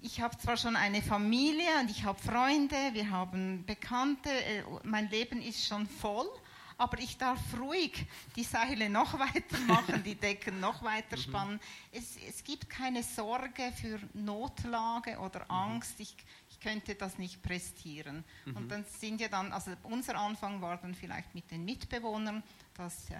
ich 0.00 0.20
habe 0.20 0.36
zwar 0.38 0.56
schon 0.56 0.76
eine 0.76 1.02
Familie 1.02 1.80
und 1.80 1.90
ich 1.90 2.04
habe 2.04 2.18
Freunde, 2.20 2.76
wir 2.92 3.10
haben 3.10 3.64
Bekannte, 3.66 4.30
äh, 4.30 4.62
mein 4.84 5.10
Leben 5.10 5.42
ist 5.42 5.66
schon 5.66 5.86
voll, 5.86 6.28
aber 6.76 7.00
ich 7.00 7.18
darf 7.18 7.40
ruhig 7.58 8.06
die 8.36 8.44
Seile 8.44 8.88
noch 8.88 9.12
weiter 9.18 9.58
machen, 9.66 10.04
die 10.04 10.14
Decken 10.14 10.60
noch 10.60 10.82
weiter 10.84 11.16
mhm. 11.16 11.22
spannen. 11.22 11.60
Es, 11.90 12.16
es 12.16 12.44
gibt 12.44 12.70
keine 12.70 13.02
Sorge 13.02 13.72
für 13.72 13.98
Notlage 14.14 15.18
oder 15.18 15.40
mhm. 15.46 15.50
Angst. 15.50 15.98
Ich, 15.98 16.14
ich 16.48 16.60
könnte 16.60 16.94
das 16.94 17.18
nicht 17.18 17.42
prestieren. 17.42 18.24
Mhm. 18.44 18.56
Und 18.56 18.68
dann 18.68 18.84
sind 18.84 19.20
ja 19.20 19.26
dann, 19.26 19.52
also 19.52 19.72
unser 19.82 20.16
Anfang 20.16 20.62
war 20.62 20.76
dann 20.76 20.94
vielleicht 20.94 21.34
mit 21.34 21.50
den 21.50 21.64
Mitbewohnern, 21.64 22.44
dass 22.74 23.10
äh, 23.10 23.14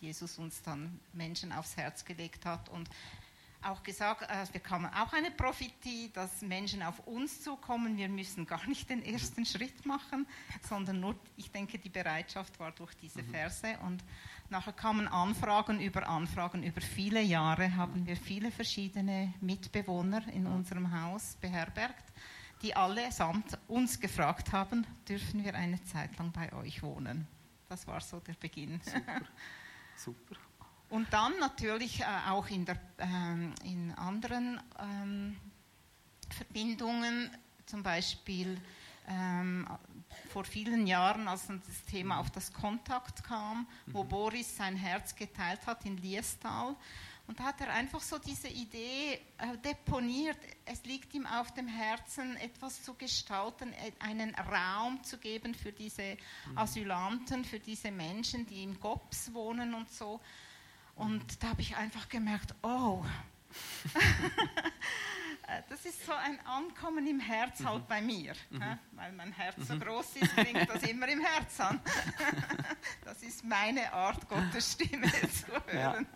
Jesus 0.00 0.38
uns 0.38 0.62
dann 0.62 1.00
Menschen 1.12 1.50
aufs 1.50 1.76
Herz 1.76 2.04
gelegt 2.04 2.46
hat 2.46 2.68
und 2.68 2.88
auch 3.62 3.82
gesagt, 3.82 4.22
äh, 4.22 4.46
wir 4.52 4.60
bekommen 4.60 4.86
auch 4.86 5.12
eine 5.12 5.30
Prophetie, 5.30 6.10
dass 6.12 6.42
Menschen 6.42 6.82
auf 6.82 7.06
uns 7.06 7.42
zukommen. 7.42 7.96
Wir 7.96 8.08
müssen 8.08 8.46
gar 8.46 8.66
nicht 8.66 8.88
den 8.88 9.02
ersten 9.04 9.44
Schritt 9.44 9.84
machen, 9.86 10.26
sondern 10.68 11.00
nur, 11.00 11.14
ich 11.36 11.50
denke, 11.50 11.78
die 11.78 11.88
Bereitschaft 11.88 12.58
war 12.58 12.72
durch 12.72 12.94
diese 12.94 13.22
mhm. 13.22 13.30
Verse. 13.30 13.78
Und 13.84 14.02
nachher 14.48 14.72
kamen 14.72 15.08
Anfragen 15.08 15.80
über 15.80 16.08
Anfragen. 16.08 16.62
Über 16.62 16.80
viele 16.80 17.20
Jahre 17.20 17.74
haben 17.76 18.06
wir 18.06 18.16
viele 18.16 18.50
verschiedene 18.50 19.34
Mitbewohner 19.40 20.26
in 20.28 20.46
unserem 20.46 20.90
Haus 20.90 21.36
beherbergt, 21.40 22.12
die 22.62 22.74
allesamt 22.74 23.58
uns 23.68 23.98
gefragt 23.98 24.52
haben, 24.52 24.86
dürfen 25.08 25.44
wir 25.44 25.54
eine 25.54 25.82
Zeit 25.84 26.16
lang 26.18 26.30
bei 26.32 26.52
euch 26.52 26.82
wohnen. 26.82 27.26
Das 27.68 27.86
war 27.86 28.00
so 28.00 28.20
der 28.20 28.34
Beginn. 28.34 28.80
Super. 28.84 29.20
Super. 29.96 30.36
Und 30.90 31.12
dann 31.12 31.38
natürlich 31.38 32.00
äh, 32.00 32.04
auch 32.28 32.48
in, 32.48 32.66
der, 32.66 32.78
ähm, 32.98 33.54
in 33.64 33.92
anderen 33.92 34.60
ähm, 34.78 35.36
Verbindungen, 36.28 37.30
zum 37.64 37.84
Beispiel 37.84 38.60
ähm, 39.08 39.68
vor 40.32 40.44
vielen 40.44 40.88
Jahren, 40.88 41.28
als 41.28 41.46
das 41.46 41.84
Thema 41.88 42.18
auf 42.18 42.30
das 42.30 42.52
Kontakt 42.52 43.22
kam, 43.22 43.68
wo 43.86 44.02
mhm. 44.02 44.08
Boris 44.08 44.56
sein 44.56 44.76
Herz 44.76 45.14
geteilt 45.14 45.64
hat 45.66 45.84
in 45.84 45.96
Liestal. 45.96 46.74
Und 47.28 47.38
da 47.38 47.44
hat 47.44 47.60
er 47.60 47.72
einfach 47.72 48.00
so 48.00 48.18
diese 48.18 48.48
Idee 48.48 49.20
äh, 49.38 49.56
deponiert. 49.64 50.38
Es 50.64 50.84
liegt 50.84 51.14
ihm 51.14 51.26
auf 51.26 51.54
dem 51.54 51.68
Herzen, 51.68 52.36
etwas 52.38 52.82
zu 52.82 52.94
gestalten, 52.94 53.72
äh, 53.72 53.92
einen 54.00 54.34
Raum 54.34 55.02
zu 55.04 55.18
geben 55.18 55.54
für 55.54 55.70
diese 55.70 56.16
mhm. 56.46 56.58
Asylanten, 56.58 57.44
für 57.44 57.60
diese 57.60 57.92
Menschen, 57.92 58.46
die 58.46 58.64
im 58.64 58.80
GOPS 58.80 59.32
wohnen 59.32 59.74
und 59.74 59.88
so. 59.92 60.20
Und 61.00 61.42
da 61.42 61.48
habe 61.48 61.62
ich 61.62 61.74
einfach 61.78 62.10
gemerkt, 62.10 62.54
oh, 62.62 63.02
das 65.70 65.86
ist 65.86 66.04
so 66.04 66.12
ein 66.12 66.38
Ankommen 66.44 67.06
im 67.06 67.18
Herz 67.18 67.60
mhm. 67.60 67.68
halt 67.70 67.88
bei 67.88 68.02
mir. 68.02 68.34
Mhm. 68.50 68.78
Weil 68.92 69.12
mein 69.12 69.32
Herz 69.32 69.66
so 69.66 69.76
mhm. 69.76 69.80
groß 69.80 70.16
ist, 70.16 70.36
klingt 70.36 70.68
das 70.68 70.82
immer 70.82 71.08
im 71.08 71.22
Herz 71.22 71.58
an. 71.58 71.80
das 73.06 73.22
ist 73.22 73.42
meine 73.46 73.90
Art, 73.94 74.28
Gottes 74.28 74.72
Stimme 74.72 75.10
zu 75.10 75.46
hören, 75.72 76.06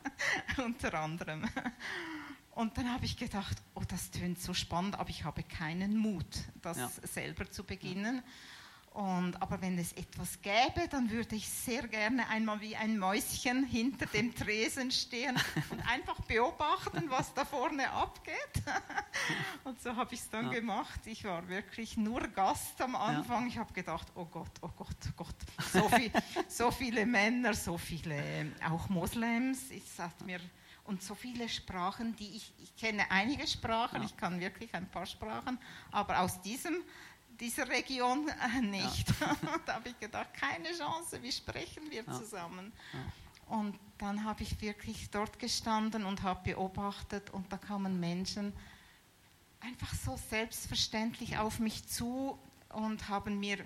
ja. 0.59 0.63
unter 0.63 0.93
anderem. 0.93 1.49
Und 2.51 2.77
dann 2.77 2.93
habe 2.93 3.07
ich 3.07 3.17
gedacht, 3.17 3.57
oh, 3.75 3.85
das 3.89 4.11
tönt 4.11 4.39
so 4.39 4.53
spannend, 4.53 4.99
aber 4.99 5.09
ich 5.09 5.25
habe 5.25 5.45
keinen 5.45 5.97
Mut, 5.97 6.27
das 6.61 6.77
ja. 6.77 6.91
selber 7.05 7.51
zu 7.51 7.65
beginnen. 7.65 8.23
Und, 8.95 9.43
aber 9.43 9.61
wenn 9.61 9.77
es 9.77 9.93
etwas 9.95 10.41
gäbe, 10.41 10.87
dann 10.89 11.11
würde 11.11 11.35
ich 11.35 11.49
sehr 11.49 11.89
gerne 11.89 12.29
einmal 12.29 12.61
wie 12.61 12.77
ein 12.77 12.97
Mäuschen 12.97 13.65
hinter 13.65 14.07
dem 14.07 14.33
Tresen 14.33 14.93
stehen 14.93 15.37
und 15.71 15.81
einfach 15.91 16.21
beobachten, 16.21 17.11
was 17.11 17.35
da 17.35 17.45
vorne 17.45 17.91
abgeht. 17.91 18.63
Und 19.65 19.83
so 19.83 19.97
habe 19.97 20.15
ich 20.15 20.21
es 20.21 20.31
dann 20.31 20.47
ja. 20.47 20.61
gemacht. 20.61 21.01
Ich 21.07 21.25
war 21.25 21.49
wirklich 21.49 21.97
nur 21.97 22.21
Gast 22.29 22.81
am 22.81 22.95
Anfang. 22.95 23.43
Ja. 23.43 23.49
Ich 23.49 23.59
habe 23.59 23.73
gedacht, 23.73 24.07
oh 24.15 24.27
Gott, 24.27 24.53
oh 24.61 24.71
Gott, 24.77 24.97
oh 25.09 25.25
Gott, 25.25 25.37
so, 25.73 25.89
viel, 25.89 26.13
so 26.49 26.71
viele 26.71 27.05
Männer, 27.05 27.53
so 27.53 27.77
viele 27.77 28.53
auch 28.71 28.89
Moslems. 28.89 29.73
Es 29.73 29.99
hat 29.99 30.25
mir 30.25 30.39
und 30.85 31.03
so 31.03 31.15
viele 31.15 31.49
Sprachen, 31.49 32.15
die 32.17 32.37
ich, 32.37 32.53
ich 32.63 32.77
kenne 32.77 33.11
einige 33.11 33.47
Sprachen, 33.47 34.03
ja. 34.03 34.07
ich 34.07 34.17
kann 34.17 34.39
wirklich 34.39 34.73
ein 34.75 34.89
paar 34.89 35.07
Sprachen, 35.07 35.59
aber 35.91 36.21
aus 36.21 36.41
diesem, 36.43 36.77
dieser 37.41 37.69
Region 37.69 38.29
äh, 38.29 38.61
nicht. 38.61 39.09
Ja. 39.21 39.37
da 39.67 39.75
habe 39.75 39.89
ich 39.89 39.99
gedacht, 39.99 40.33
keine 40.35 40.71
Chance, 40.77 41.23
wie 41.23 41.33
sprechen 41.33 41.91
wir 41.91 42.05
ja. 42.05 42.13
zusammen? 42.13 42.73
Und 43.47 43.79
dann 43.99 44.25
habe 44.25 44.43
ich 44.43 44.61
wirklich 44.61 45.11
dort 45.11 45.39
gestanden 45.39 46.05
und 46.05 46.23
habe 46.23 46.53
beobachtet 46.53 47.31
und 47.31 47.53
da 47.53 47.59
kamen 47.59 48.01
Menschen 48.01 48.53
einfach 49.61 49.93
so 49.95 50.19
selbstverständlich 50.31 51.39
auf 51.39 51.59
mich 51.59 51.87
zu 51.87 52.39
und 52.71 53.09
haben 53.09 53.39
mir 53.39 53.59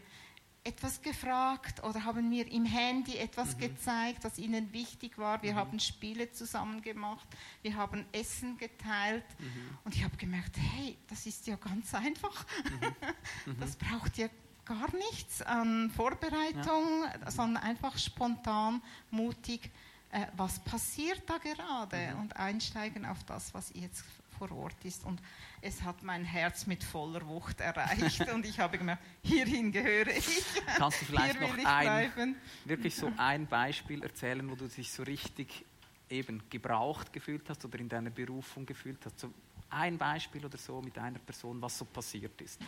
etwas 0.68 1.00
gefragt 1.00 1.82
oder 1.82 2.04
haben 2.04 2.28
mir 2.28 2.46
im 2.52 2.66
Handy 2.66 3.16
etwas 3.16 3.56
mhm. 3.56 3.60
gezeigt, 3.60 4.24
das 4.24 4.38
ihnen 4.38 4.72
wichtig 4.72 5.16
war. 5.16 5.42
Wir 5.42 5.52
mhm. 5.52 5.56
haben 5.56 5.80
Spiele 5.80 6.30
zusammen 6.30 6.82
gemacht, 6.82 7.26
wir 7.62 7.74
haben 7.74 8.04
Essen 8.12 8.58
geteilt 8.58 9.24
mhm. 9.38 9.78
und 9.84 9.96
ich 9.96 10.04
habe 10.04 10.16
gemerkt, 10.16 10.56
hey, 10.56 10.96
das 11.08 11.24
ist 11.26 11.46
ja 11.46 11.56
ganz 11.56 11.94
einfach. 11.94 12.46
Mhm. 12.64 12.94
Mhm. 13.46 13.60
Das 13.60 13.76
braucht 13.76 14.18
ja 14.18 14.28
gar 14.64 14.94
nichts 14.94 15.42
an 15.42 15.90
Vorbereitung, 15.90 17.04
ja. 17.04 17.30
sondern 17.30 17.62
einfach 17.62 17.96
spontan, 17.96 18.82
mutig, 19.10 19.70
äh, 20.10 20.26
was 20.36 20.58
passiert 20.60 21.22
da 21.26 21.38
gerade 21.38 22.14
mhm. 22.14 22.20
und 22.20 22.36
einsteigen 22.36 23.06
auf 23.06 23.22
das, 23.24 23.54
was 23.54 23.72
jetzt 23.74 24.04
vor 24.38 24.50
Ort 24.52 24.84
ist. 24.84 25.04
Und 25.04 25.20
es 25.60 25.82
hat 25.82 26.02
mein 26.02 26.24
Herz 26.24 26.66
mit 26.66 26.84
voller 26.84 27.26
Wucht 27.26 27.60
erreicht 27.60 28.28
und 28.32 28.46
ich 28.46 28.58
habe 28.60 28.78
gemerkt, 28.78 29.02
hierhin 29.22 29.72
gehöre 29.72 30.08
ich. 30.08 30.42
Kannst 30.76 31.02
du 31.02 31.06
vielleicht 31.06 31.40
noch 31.40 31.56
ein, 31.64 32.36
wirklich 32.64 32.94
so 32.94 33.10
ein 33.16 33.46
Beispiel 33.46 34.02
erzählen, 34.02 34.48
wo 34.48 34.54
du 34.54 34.68
dich 34.68 34.90
so 34.90 35.02
richtig 35.02 35.64
eben 36.08 36.42
gebraucht 36.48 37.12
gefühlt 37.12 37.48
hast 37.50 37.64
oder 37.64 37.78
in 37.78 37.88
deiner 37.88 38.10
Berufung 38.10 38.64
gefühlt 38.64 39.04
hast? 39.04 39.18
So 39.20 39.32
ein 39.70 39.98
Beispiel 39.98 40.44
oder 40.44 40.56
so 40.56 40.80
mit 40.80 40.96
einer 40.98 41.18
Person, 41.18 41.60
was 41.60 41.76
so 41.76 41.84
passiert 41.84 42.40
ist. 42.40 42.60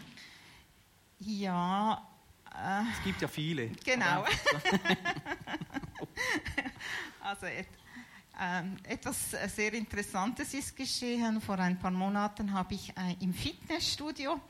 Ja. 1.20 2.06
Äh, 2.54 2.82
es 2.92 3.04
gibt 3.04 3.22
ja 3.22 3.28
viele. 3.28 3.68
Genau. 3.84 4.24
also 7.20 7.46
etwas 8.84 9.34
äh, 9.34 9.48
sehr 9.48 9.74
Interessantes 9.74 10.54
ist 10.54 10.74
geschehen. 10.74 11.42
Vor 11.42 11.58
ein 11.58 11.78
paar 11.78 11.90
Monaten 11.90 12.54
habe 12.54 12.74
ich 12.74 12.88
äh, 12.96 13.14
im 13.20 13.34
Fitnessstudio 13.34 14.40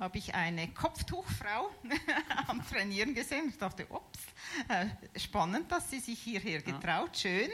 habe 0.00 0.18
ich 0.18 0.34
eine 0.34 0.66
Kopftuchfrau 0.68 1.70
am 2.48 2.66
Trainieren 2.68 3.14
gesehen. 3.14 3.48
Ich 3.50 3.56
dachte, 3.56 3.86
ups, 3.88 4.18
äh, 4.66 4.86
spannend, 5.18 5.70
dass 5.70 5.88
sie 5.88 6.00
sich 6.00 6.18
hierher 6.18 6.60
getraut, 6.60 7.16
schön. 7.16 7.50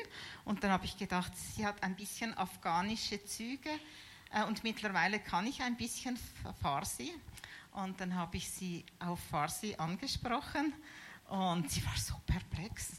Und 0.47 0.65
dann 0.65 0.71
habe 0.71 0.87
ich 0.87 0.97
gedacht, 0.97 1.33
sie 1.37 1.67
hat 1.67 1.83
ein 1.83 1.95
bisschen 1.95 2.37
afghanische 2.39 3.23
Züge 3.25 3.71
und 4.49 4.65
mittlerweile 4.65 5.19
kann 5.19 5.47
ich 5.47 5.63
ein 5.63 5.77
bisschen 5.77 6.19
Farsi. 6.63 7.13
Und 7.73 8.01
dann 8.01 8.15
habe 8.15 8.39
ich 8.39 8.49
sie 8.49 8.87
auf 8.99 9.21
Farsi 9.31 9.75
angesprochen 9.77 10.73
und 11.29 11.71
sie 11.71 11.85
war 11.85 11.97
so 11.99 12.15
perplex. 12.27 12.93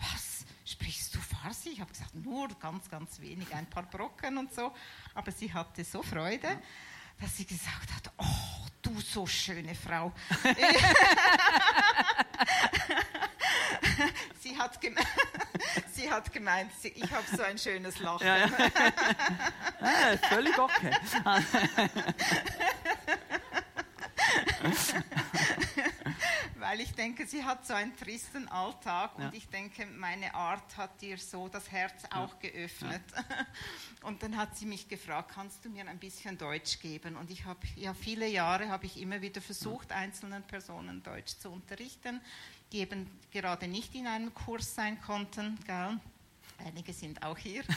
Was? 0.00 0.36
sprichst 0.66 1.14
du 1.14 1.15
Farsi? 1.46 1.70
Ich 1.70 1.80
habe 1.80 1.92
gesagt, 1.92 2.12
nur 2.14 2.48
ganz, 2.60 2.90
ganz 2.90 3.20
wenig, 3.20 3.54
ein 3.54 3.66
paar 3.66 3.84
Brocken 3.84 4.36
und 4.38 4.52
so. 4.52 4.72
Aber 5.14 5.30
sie 5.30 5.52
hatte 5.52 5.84
so 5.84 6.02
Freude, 6.02 6.60
dass 7.20 7.36
sie 7.36 7.46
gesagt 7.46 7.88
hat, 7.94 8.10
oh, 8.16 8.66
du 8.82 9.00
so 9.00 9.26
schöne 9.26 9.76
Frau. 9.76 10.12
sie, 14.40 14.58
hat 14.58 14.80
sie 15.94 16.10
hat 16.10 16.32
gemeint, 16.32 16.72
ich 16.82 17.12
habe 17.12 17.24
so 17.36 17.42
ein 17.42 17.58
schönes 17.58 18.00
Lachen. 18.00 18.26
Ja, 18.26 18.38
ja. 18.38 18.48
ja, 19.80 20.16
völlig 20.28 20.58
okay. 20.58 20.90
Weil 26.68 26.80
ich 26.80 26.92
denke, 26.94 27.24
sie 27.26 27.44
hat 27.44 27.64
so 27.64 27.74
einen 27.74 27.96
tristen 27.96 28.48
Alltag 28.48 29.12
ja. 29.18 29.26
und 29.26 29.34
ich 29.34 29.48
denke, 29.48 29.86
meine 29.86 30.34
Art 30.34 30.76
hat 30.76 31.00
ihr 31.00 31.16
so 31.16 31.46
das 31.46 31.70
Herz 31.70 32.02
ja. 32.02 32.24
auch 32.24 32.40
geöffnet. 32.40 33.02
Ja. 33.14 33.46
Und 34.02 34.22
dann 34.22 34.36
hat 34.36 34.56
sie 34.56 34.66
mich 34.66 34.88
gefragt, 34.88 35.32
kannst 35.34 35.64
du 35.64 35.68
mir 35.68 35.86
ein 35.86 35.98
bisschen 35.98 36.36
Deutsch 36.36 36.80
geben? 36.80 37.16
Und 37.16 37.30
ich 37.30 37.44
habe 37.44 37.60
ja 37.76 37.94
viele 37.94 38.26
Jahre 38.26 38.68
habe 38.68 38.86
ich 38.86 39.00
immer 39.00 39.20
wieder 39.20 39.40
versucht, 39.40 39.92
einzelnen 39.92 40.42
Personen 40.42 41.02
Deutsch 41.04 41.38
zu 41.38 41.50
unterrichten, 41.50 42.20
die 42.72 42.78
eben 42.78 43.10
gerade 43.30 43.68
nicht 43.68 43.94
in 43.94 44.08
einem 44.08 44.34
Kurs 44.34 44.74
sein 44.74 45.00
konnten. 45.00 45.58
Gell? 45.66 46.00
Einige 46.58 46.92
sind 46.92 47.22
auch 47.22 47.38
hier. 47.38 47.62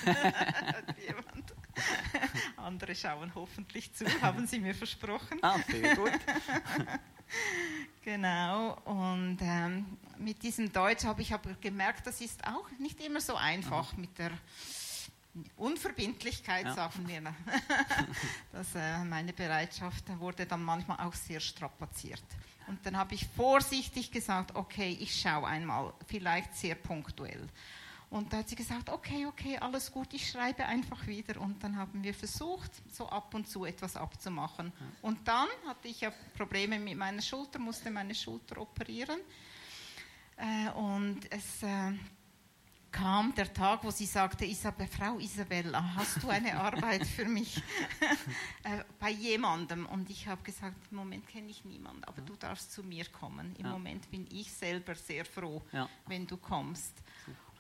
Andere 2.58 2.96
schauen 2.96 3.34
hoffentlich 3.36 3.94
zu, 3.94 4.06
haben 4.22 4.48
sie 4.48 4.60
mir 4.60 4.76
versprochen. 4.76 5.40
Ah, 5.42 5.58
sehr 5.68 5.96
gut. 5.96 6.12
Genau, 8.04 8.74
und 8.86 9.38
ähm, 9.42 9.86
mit 10.18 10.42
diesem 10.42 10.72
Deutsch 10.72 11.04
habe 11.04 11.22
ich 11.22 11.32
aber 11.32 11.54
gemerkt, 11.62 12.08
das 12.08 12.22
ist 12.22 12.44
auch 12.48 12.68
nicht 12.80 13.00
immer 13.06 13.22
so 13.22 13.36
einfach 13.36 13.94
mhm. 13.94 14.02
mit 14.02 14.18
der 14.18 14.32
Unverbindlichkeit, 15.58 16.66
ja. 16.66 16.74
sagen 16.74 17.08
wir. 17.08 17.22
das, 18.52 18.74
äh, 18.74 19.04
meine 19.04 19.32
Bereitschaft 19.32 20.06
wurde 20.18 20.48
dann 20.48 20.64
manchmal 20.64 21.06
auch 21.06 21.14
sehr 21.14 21.40
strapaziert. 21.40 22.24
Und 22.66 22.84
dann 22.84 22.98
habe 22.98 23.14
ich 23.14 23.28
vorsichtig 23.36 24.12
gesagt, 24.12 24.56
okay, 24.56 24.98
ich 25.00 25.14
schaue 25.22 25.46
einmal, 25.46 25.94
vielleicht 26.08 26.56
sehr 26.56 26.76
punktuell. 26.76 27.48
Und 28.10 28.34
da 28.34 28.38
hat 28.38 28.50
sie 28.50 28.56
gesagt, 28.56 28.90
okay, 28.90 29.28
okay, 29.28 29.58
alles 29.60 29.92
gut, 29.92 30.14
ich 30.14 30.28
schreibe 30.28 30.66
einfach 30.66 31.06
wieder. 31.06 31.40
Und 31.40 31.64
dann 31.64 31.78
haben 31.78 32.04
wir 32.04 32.14
versucht, 32.14 32.72
so 32.92 33.08
ab 33.08 33.34
und 33.36 33.48
zu 33.48 33.66
etwas 33.66 33.96
abzumachen. 33.96 34.74
Und 35.04 35.28
dann 35.28 35.48
hatte 35.68 35.88
ich 35.88 36.02
ja 36.02 36.12
Probleme 36.36 36.80
mit 36.80 36.98
meiner 36.98 37.22
Schulter, 37.22 37.60
musste 37.60 37.92
meine 37.92 38.16
Schulter 38.16 38.58
operieren. 38.58 39.20
Äh, 40.38 40.72
und 40.72 41.32
es 41.32 41.62
äh, 41.62 41.92
kam 42.92 43.36
der 43.36 43.54
Tag, 43.54 43.84
wo 43.84 43.92
sie 43.92 44.08
sagte, 44.08 44.46
Isabel, 44.46 44.88
Frau 44.88 45.20
Isabella, 45.20 45.94
hast 45.96 46.24
du 46.24 46.30
eine 46.30 46.60
Arbeit 46.60 47.06
für 47.06 47.26
mich 47.26 47.58
äh, 48.64 48.84
bei 49.00 49.12
jemandem? 49.12 49.86
Und 49.86 50.10
ich 50.10 50.28
habe 50.28 50.42
gesagt, 50.42 50.78
im 50.90 50.98
Moment 50.98 51.28
kenne 51.28 51.50
ich 51.50 51.64
niemanden, 51.64 52.04
aber 52.06 52.24
du 52.24 52.36
darfst 52.36 52.72
zu 52.72 52.82
mir 52.82 53.06
kommen. 53.06 53.56
Im 53.60 53.66
ja. 53.66 53.72
Moment 53.72 54.10
bin 54.10 54.28
ich 54.32 54.52
selber 54.52 54.96
sehr 54.96 55.26
froh, 55.26 55.62
ja. 55.72 55.88
wenn 56.08 56.26
du 56.26 56.38
kommst. 56.38 56.94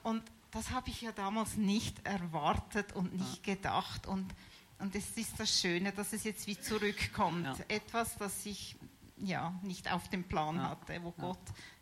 Und 0.02 0.24
das 0.52 0.72
habe 0.72 0.90
ich 0.90 1.02
ja 1.02 1.12
damals 1.12 1.58
nicht 1.58 2.06
erwartet 2.06 2.94
und 2.94 3.14
nicht 3.14 3.46
ja. 3.48 3.56
gedacht. 3.56 4.08
Und, 4.08 4.34
und 4.80 4.96
es 4.96 5.18
ist 5.18 5.40
das 5.40 5.60
Schöne, 5.60 5.92
dass 5.92 6.14
es 6.14 6.24
jetzt 6.24 6.48
wie 6.48 6.60
zurückkommt. 6.60 7.46
Ja. 7.46 7.56
Etwas, 7.68 8.18
das 8.18 8.46
ich 8.46 8.76
ja, 9.18 9.54
nicht 9.64 9.92
auf 9.92 10.08
dem 10.10 10.24
Plan 10.24 10.56
ja. 10.56 10.70
hatte, 10.70 11.04
wo 11.04 11.12
Gott 11.12 11.40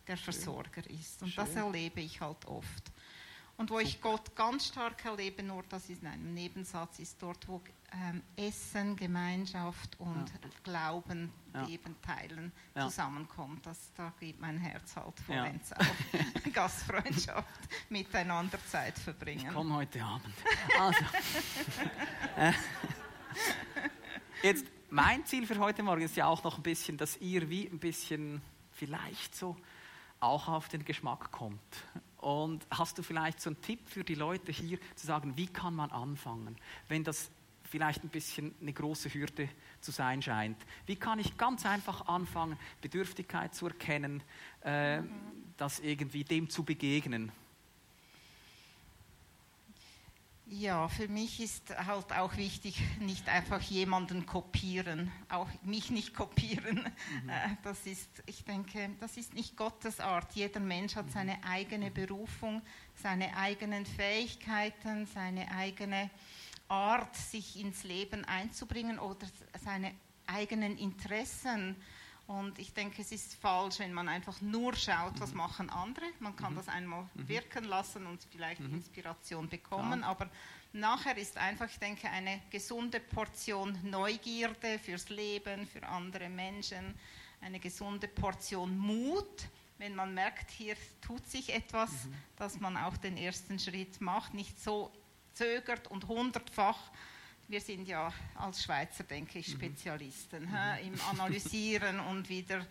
der 0.08 0.18
Versorger 0.18 0.90
ist. 0.90 1.22
Und 1.22 1.30
Schön. 1.30 1.46
das 1.46 1.56
erlebe 1.56 2.02
ich 2.02 2.22
halt 2.22 2.46
oft. 2.46 2.92
Und 3.58 3.72
wo 3.72 3.80
ich 3.80 4.02
Gott 4.02 4.36
ganz 4.36 4.68
stark 4.68 5.04
erlebe, 5.06 5.44
nur 5.44 5.64
das 5.70 5.90
ist 5.90 6.02
in 6.02 6.08
einem 6.08 6.34
Nebensatz, 6.34 7.00
ist 7.00 7.22
dort, 7.22 7.48
wo 7.48 7.62
ähm, 7.94 8.22
Essen, 8.36 8.96
Gemeinschaft 8.96 9.98
und 10.00 10.26
ja. 10.30 10.50
Glauben, 10.64 11.32
ja. 11.54 11.64
Leben, 11.64 11.96
Teilen 12.02 12.52
ja. 12.76 12.88
zusammenkommt. 12.88 13.66
Das, 13.66 13.94
da 13.96 14.14
geht 14.20 14.40
mein 14.40 14.58
Herz 14.58 14.96
halt 14.96 15.20
vollends 15.20 15.72
auf. 15.74 15.88
Gastfreundschaft, 16.54 17.48
miteinander 17.90 18.60
Zeit 18.68 18.98
verbringen. 19.00 19.46
Ich 19.48 19.54
komme 19.54 19.76
heute 19.76 20.04
Abend. 20.04 20.34
Also, 20.80 21.00
äh, 22.38 22.54
jetzt, 24.44 24.66
mein 24.90 25.26
Ziel 25.26 25.46
für 25.46 25.58
heute 25.58 25.84
Morgen 25.84 26.02
ist 26.02 26.16
ja 26.16 26.28
auch 26.28 26.44
noch 26.44 26.58
ein 26.58 26.64
bisschen, 26.64 26.98
dass 26.98 27.18
ihr 27.18 27.50
wie 27.50 27.68
ein 27.68 27.80
bisschen 27.80 28.42
vielleicht 28.72 29.36
so 29.36 29.56
auch 30.20 30.48
auf 30.48 30.68
den 30.68 30.84
Geschmack 30.84 31.32
kommt 31.32 31.62
und 32.18 32.66
hast 32.72 32.98
du 32.98 33.04
vielleicht 33.04 33.40
so 33.40 33.50
einen 33.52 33.62
Tipp 33.62 33.88
für 33.88 34.04
die 34.04 34.16
Leute 34.16 34.52
hier 34.52 34.80
zu 34.96 35.06
sagen, 35.06 35.38
wie 35.38 35.48
kann 35.48 35.76
man 35.76 35.92
anfangen, 35.92 36.58
wenn 36.88 37.04
das 37.04 37.30
vielleicht 37.68 38.04
ein 38.04 38.10
bisschen 38.10 38.56
eine 38.62 38.74
große 38.74 39.14
Hürde 39.14 39.50
zu 39.82 39.92
sein 39.92 40.22
scheint. 40.22 40.58
Wie 40.86 40.96
kann 40.96 41.20
ich 41.20 41.38
ganz 41.38 41.66
einfach 41.66 42.08
anfangen, 42.08 42.58
Bedürftigkeit 42.82 43.54
zu 43.54 43.68
erkennen, 43.68 44.24
äh, 44.64 45.02
mhm. 45.02 45.10
das 45.58 45.80
irgendwie 45.80 46.24
dem 46.24 46.50
zu 46.50 46.64
begegnen? 46.64 47.32
Ja, 50.50 50.88
für 50.88 51.10
mich 51.10 51.42
ist 51.42 51.78
halt 51.78 52.14
auch 52.14 52.38
wichtig, 52.38 52.82
nicht 53.02 53.28
einfach 53.28 53.60
jemanden 53.60 54.26
kopieren, 54.26 55.12
auch 55.28 55.50
mich 55.64 55.92
nicht 55.92 56.14
kopieren. 56.14 56.90
Mhm. 57.24 57.30
Äh, 57.30 57.58
das 57.64 57.86
ist, 57.86 58.24
ich 58.28 58.46
denke, 58.46 58.92
das 59.02 59.18
ist 59.18 59.34
nicht 59.34 59.58
Gottes 59.58 60.00
Art. 60.00 60.34
Jeder 60.36 60.62
Mensch 60.62 60.96
hat 60.96 61.12
seine 61.12 61.44
eigene 61.44 61.92
Berufung, 61.92 62.62
seine 62.96 63.36
eigenen 63.36 63.86
Fähigkeiten, 63.86 65.06
seine 65.06 65.52
eigene 65.52 66.10
Art, 66.70 67.16
sich 67.16 67.60
ins 67.60 67.84
Leben 67.84 68.26
einzubringen 68.26 69.00
oder 69.00 69.28
seine 69.64 69.94
eigenen 70.26 70.78
Interessen. 70.78 71.76
Und 72.28 72.60
ich 72.60 72.74
denke, 72.74 73.02
es 73.02 73.14
ist 73.14 73.36
falsch, 73.36 73.80
wenn 73.80 73.94
man 73.94 74.10
einfach 74.10 74.42
nur 74.42 74.76
schaut, 74.76 75.20
was 75.20 75.32
mhm. 75.32 75.38
machen 75.38 75.70
andere. 75.70 76.06
Man 76.20 76.36
kann 76.36 76.54
mhm. 76.54 76.58
das 76.58 76.68
einmal 76.68 77.08
mhm. 77.14 77.28
wirken 77.28 77.64
lassen 77.64 78.06
und 78.06 78.22
vielleicht 78.30 78.60
mhm. 78.60 78.76
Inspiration 78.76 79.48
bekommen, 79.48 80.02
ja. 80.02 80.08
aber 80.08 80.30
nachher 80.74 81.18
ist 81.18 81.38
einfach, 81.38 81.70
ich 81.70 81.80
denke, 81.80 82.10
eine 82.10 82.42
gesunde 82.50 83.00
Portion 83.00 83.78
Neugierde 83.84 84.78
fürs 84.78 85.10
Leben, 85.10 85.66
für 85.68 85.88
andere 85.88 86.28
Menschen, 86.28 86.96
eine 87.40 87.60
gesunde 87.60 88.10
Portion 88.10 88.78
Mut, 88.78 89.48
wenn 89.78 89.96
man 89.96 90.14
merkt, 90.14 90.52
hier 90.52 90.76
tut 91.02 91.26
sich 91.28 91.54
etwas, 91.54 91.92
mhm. 91.92 92.14
dass 92.36 92.60
man 92.60 92.76
auch 92.76 92.98
den 92.98 93.16
ersten 93.16 93.58
Schritt 93.58 94.02
macht, 94.02 94.34
nicht 94.34 94.62
so 94.62 94.92
zögert 95.38 95.88
und 95.88 96.08
hundertfach 96.08 96.92
wir 97.48 97.62
sind 97.62 97.88
ja 97.88 98.12
als 98.36 98.64
Schweizer, 98.64 99.04
denke 99.04 99.40
ich, 99.40 99.48
mhm. 99.48 99.54
Spezialisten 99.54 100.44
mhm. 100.44 100.50
He, 100.50 100.88
im 100.88 101.02
Analysieren 101.10 102.00
und 102.02 102.28
wieder, 102.30 102.66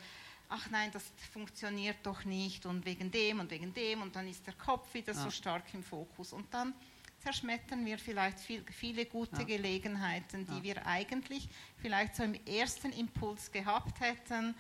ach 0.48 0.70
nein, 0.70 0.90
das 0.92 1.04
funktioniert 1.32 1.98
doch 2.02 2.24
nicht 2.24 2.66
und 2.66 2.84
wegen 2.84 3.10
dem 3.10 3.40
und 3.40 3.50
wegen 3.50 3.72
dem 3.72 4.02
und 4.02 4.14
dann 4.14 4.28
ist 4.28 4.46
der 4.46 4.54
Kopf 4.54 4.92
wieder 4.94 5.14
ja. 5.14 5.20
so 5.20 5.30
stark 5.30 5.64
im 5.72 5.82
Fokus 5.82 6.32
und 6.32 6.52
dann 6.52 6.74
zerschmettern 7.18 7.84
wir 7.86 7.98
vielleicht 7.98 8.38
viel, 8.38 8.62
viele 8.70 9.06
gute 9.06 9.38
ja. 9.38 9.44
Gelegenheiten, 9.44 10.46
die 10.46 10.58
ja. 10.58 10.62
wir 10.62 10.86
eigentlich 10.86 11.48
vielleicht 11.78 12.14
so 12.14 12.22
im 12.22 12.34
ersten 12.46 12.92
Impuls 12.92 13.50
gehabt 13.50 14.00
hätten. 14.00 14.54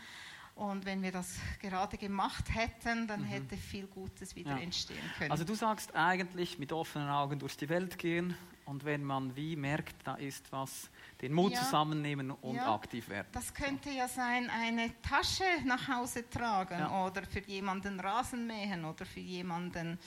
Und 0.56 0.86
wenn 0.86 1.02
wir 1.02 1.12
das 1.12 1.36
gerade 1.60 1.98
gemacht 1.98 2.46
hätten, 2.52 3.06
dann 3.06 3.20
mhm. 3.20 3.26
hätte 3.26 3.56
viel 3.56 3.86
Gutes 3.86 4.34
wieder 4.34 4.52
ja. 4.52 4.58
entstehen 4.58 4.98
können. 5.18 5.30
Also 5.30 5.44
du 5.44 5.54
sagst 5.54 5.94
eigentlich 5.94 6.58
mit 6.58 6.72
offenen 6.72 7.08
Augen 7.08 7.38
durch 7.38 7.56
die 7.56 7.68
Welt 7.68 7.98
gehen, 7.98 8.34
und 8.66 8.84
wenn 8.84 9.04
man 9.04 9.34
wie 9.36 9.54
merkt, 9.54 9.94
da 10.04 10.16
ist 10.16 10.50
was, 10.50 10.90
den 11.20 11.32
Mut 11.32 11.52
ja, 11.52 11.60
zusammennehmen 11.60 12.32
und 12.32 12.56
ja, 12.56 12.74
aktiv 12.74 13.08
werden. 13.08 13.28
Das 13.30 13.54
könnte 13.54 13.90
ja 13.90 14.08
sein, 14.08 14.50
eine 14.50 14.90
Tasche 15.02 15.44
nach 15.64 15.86
Hause 15.86 16.28
tragen 16.28 16.84
oder 16.84 17.22
für 17.22 17.40
jemanden 17.46 18.00
Rasen 18.00 18.44
mähen 18.46 18.84
oder 18.84 19.06
für 19.06 19.20
jemanden 19.20 19.98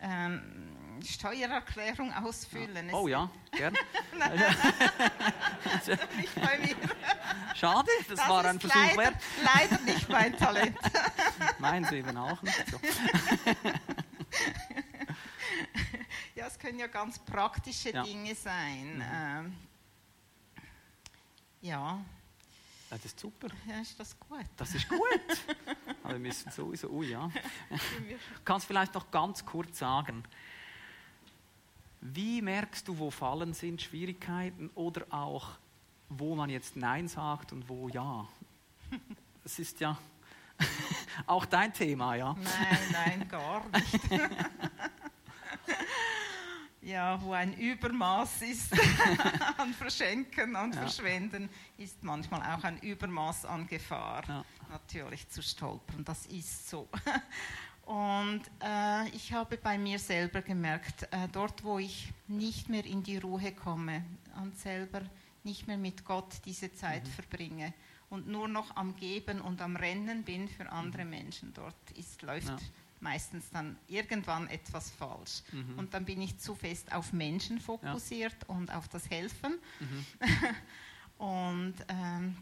ähm, 0.00 0.74
Steuererklärung 1.04 2.12
ausfüllen. 2.12 2.92
Oh 2.92 3.08
ja, 3.08 3.30
gern. 3.52 3.72
nicht 6.16 6.34
bei 6.34 6.58
mir. 6.58 6.76
Schade, 7.54 7.88
das, 8.08 8.18
das 8.18 8.28
war 8.28 8.44
ein 8.44 8.60
Versuch 8.60 8.76
leider, 8.76 8.96
wert. 8.96 9.14
Leider 9.42 9.80
nicht 9.82 10.08
mein 10.08 10.36
Talent. 10.36 10.76
Meins 11.58 11.92
eben 11.92 12.16
auch 12.16 12.42
nicht. 12.42 12.70
So. 12.70 12.80
Ja, 16.34 16.48
es 16.48 16.58
können 16.58 16.80
ja 16.80 16.88
ganz 16.88 17.20
praktische 17.20 17.90
ja. 17.90 18.02
Dinge 18.02 18.34
sein. 18.34 18.96
Mhm. 18.96 19.04
Ähm, 19.14 19.56
ja. 21.60 22.04
Ja, 22.94 22.98
das 22.98 23.06
ist 23.06 23.18
super. 23.18 23.48
Ja, 23.66 23.80
ist 23.80 23.98
das 23.98 24.16
gut? 24.20 24.46
Das 24.56 24.72
ist 24.72 24.88
gut. 24.88 25.00
Aber 26.04 26.12
wir 26.12 26.20
müssen 26.20 26.48
sowieso, 26.52 26.88
oh 26.90 27.02
ja. 27.02 27.28
Kannst 28.44 28.66
vielleicht 28.68 28.94
noch 28.94 29.10
ganz 29.10 29.44
kurz 29.44 29.80
sagen, 29.80 30.22
wie 32.00 32.40
merkst 32.40 32.86
du, 32.86 32.96
wo 32.96 33.10
Fallen 33.10 33.52
sind, 33.52 33.82
Schwierigkeiten 33.82 34.70
oder 34.76 35.06
auch, 35.10 35.58
wo 36.08 36.36
man 36.36 36.50
jetzt 36.50 36.76
Nein 36.76 37.08
sagt 37.08 37.52
und 37.52 37.68
wo 37.68 37.88
Ja? 37.88 38.28
Das 39.42 39.58
ist 39.58 39.80
ja 39.80 39.98
auch 41.26 41.46
dein 41.46 41.72
Thema, 41.72 42.14
ja? 42.14 42.32
Nein, 42.34 42.78
nein, 42.92 43.28
gar 43.28 43.64
nicht. 43.70 44.00
ja, 46.84 47.20
wo 47.22 47.32
ein 47.32 47.54
Übermaß 47.54 48.42
ist 48.42 48.72
an 49.58 49.72
Verschenken, 49.72 50.54
und 50.54 50.74
ja. 50.74 50.82
Verschwenden, 50.82 51.48
ist 51.78 52.02
manchmal 52.02 52.40
auch 52.54 52.62
ein 52.64 52.78
Übermaß 52.78 53.46
an 53.46 53.66
Gefahr, 53.66 54.22
ja. 54.28 54.44
natürlich 54.70 55.28
zu 55.28 55.42
stolpern. 55.42 56.04
Das 56.04 56.26
ist 56.26 56.68
so. 56.68 56.88
Und 57.86 58.40
äh, 58.62 59.08
ich 59.10 59.34
habe 59.34 59.58
bei 59.58 59.76
mir 59.76 59.98
selber 59.98 60.40
gemerkt, 60.40 61.02
äh, 61.10 61.28
dort, 61.30 61.64
wo 61.64 61.78
ich 61.78 62.14
nicht 62.28 62.70
mehr 62.70 62.86
in 62.86 63.02
die 63.02 63.18
Ruhe 63.18 63.52
komme 63.52 64.02
und 64.42 64.58
selber 64.58 65.02
nicht 65.42 65.66
mehr 65.66 65.76
mit 65.76 66.02
Gott 66.02 66.32
diese 66.46 66.72
Zeit 66.72 67.04
mhm. 67.04 67.10
verbringe 67.10 67.74
und 68.08 68.26
nur 68.26 68.48
noch 68.48 68.74
am 68.76 68.96
Geben 68.96 69.42
und 69.42 69.60
am 69.60 69.76
Rennen 69.76 70.22
bin 70.22 70.48
für 70.48 70.72
andere 70.72 71.04
mhm. 71.04 71.10
Menschen, 71.10 71.52
dort 71.52 71.90
ist, 71.94 72.22
läuft 72.22 72.48
ja 72.48 72.58
meistens 73.04 73.50
dann 73.50 73.76
irgendwann 73.86 74.48
etwas 74.48 74.90
falsch. 74.90 75.42
Mhm. 75.52 75.78
Und 75.78 75.94
dann 75.94 76.04
bin 76.04 76.20
ich 76.20 76.38
zu 76.38 76.54
fest 76.56 76.92
auf 76.92 77.12
Menschen 77.12 77.60
fokussiert 77.60 78.34
ja. 78.48 78.54
und 78.54 78.74
auf 78.74 78.88
das 78.88 79.08
Helfen. 79.08 79.60
Mhm. 79.78 80.06
und 81.18 81.74
ähm, 81.88 82.36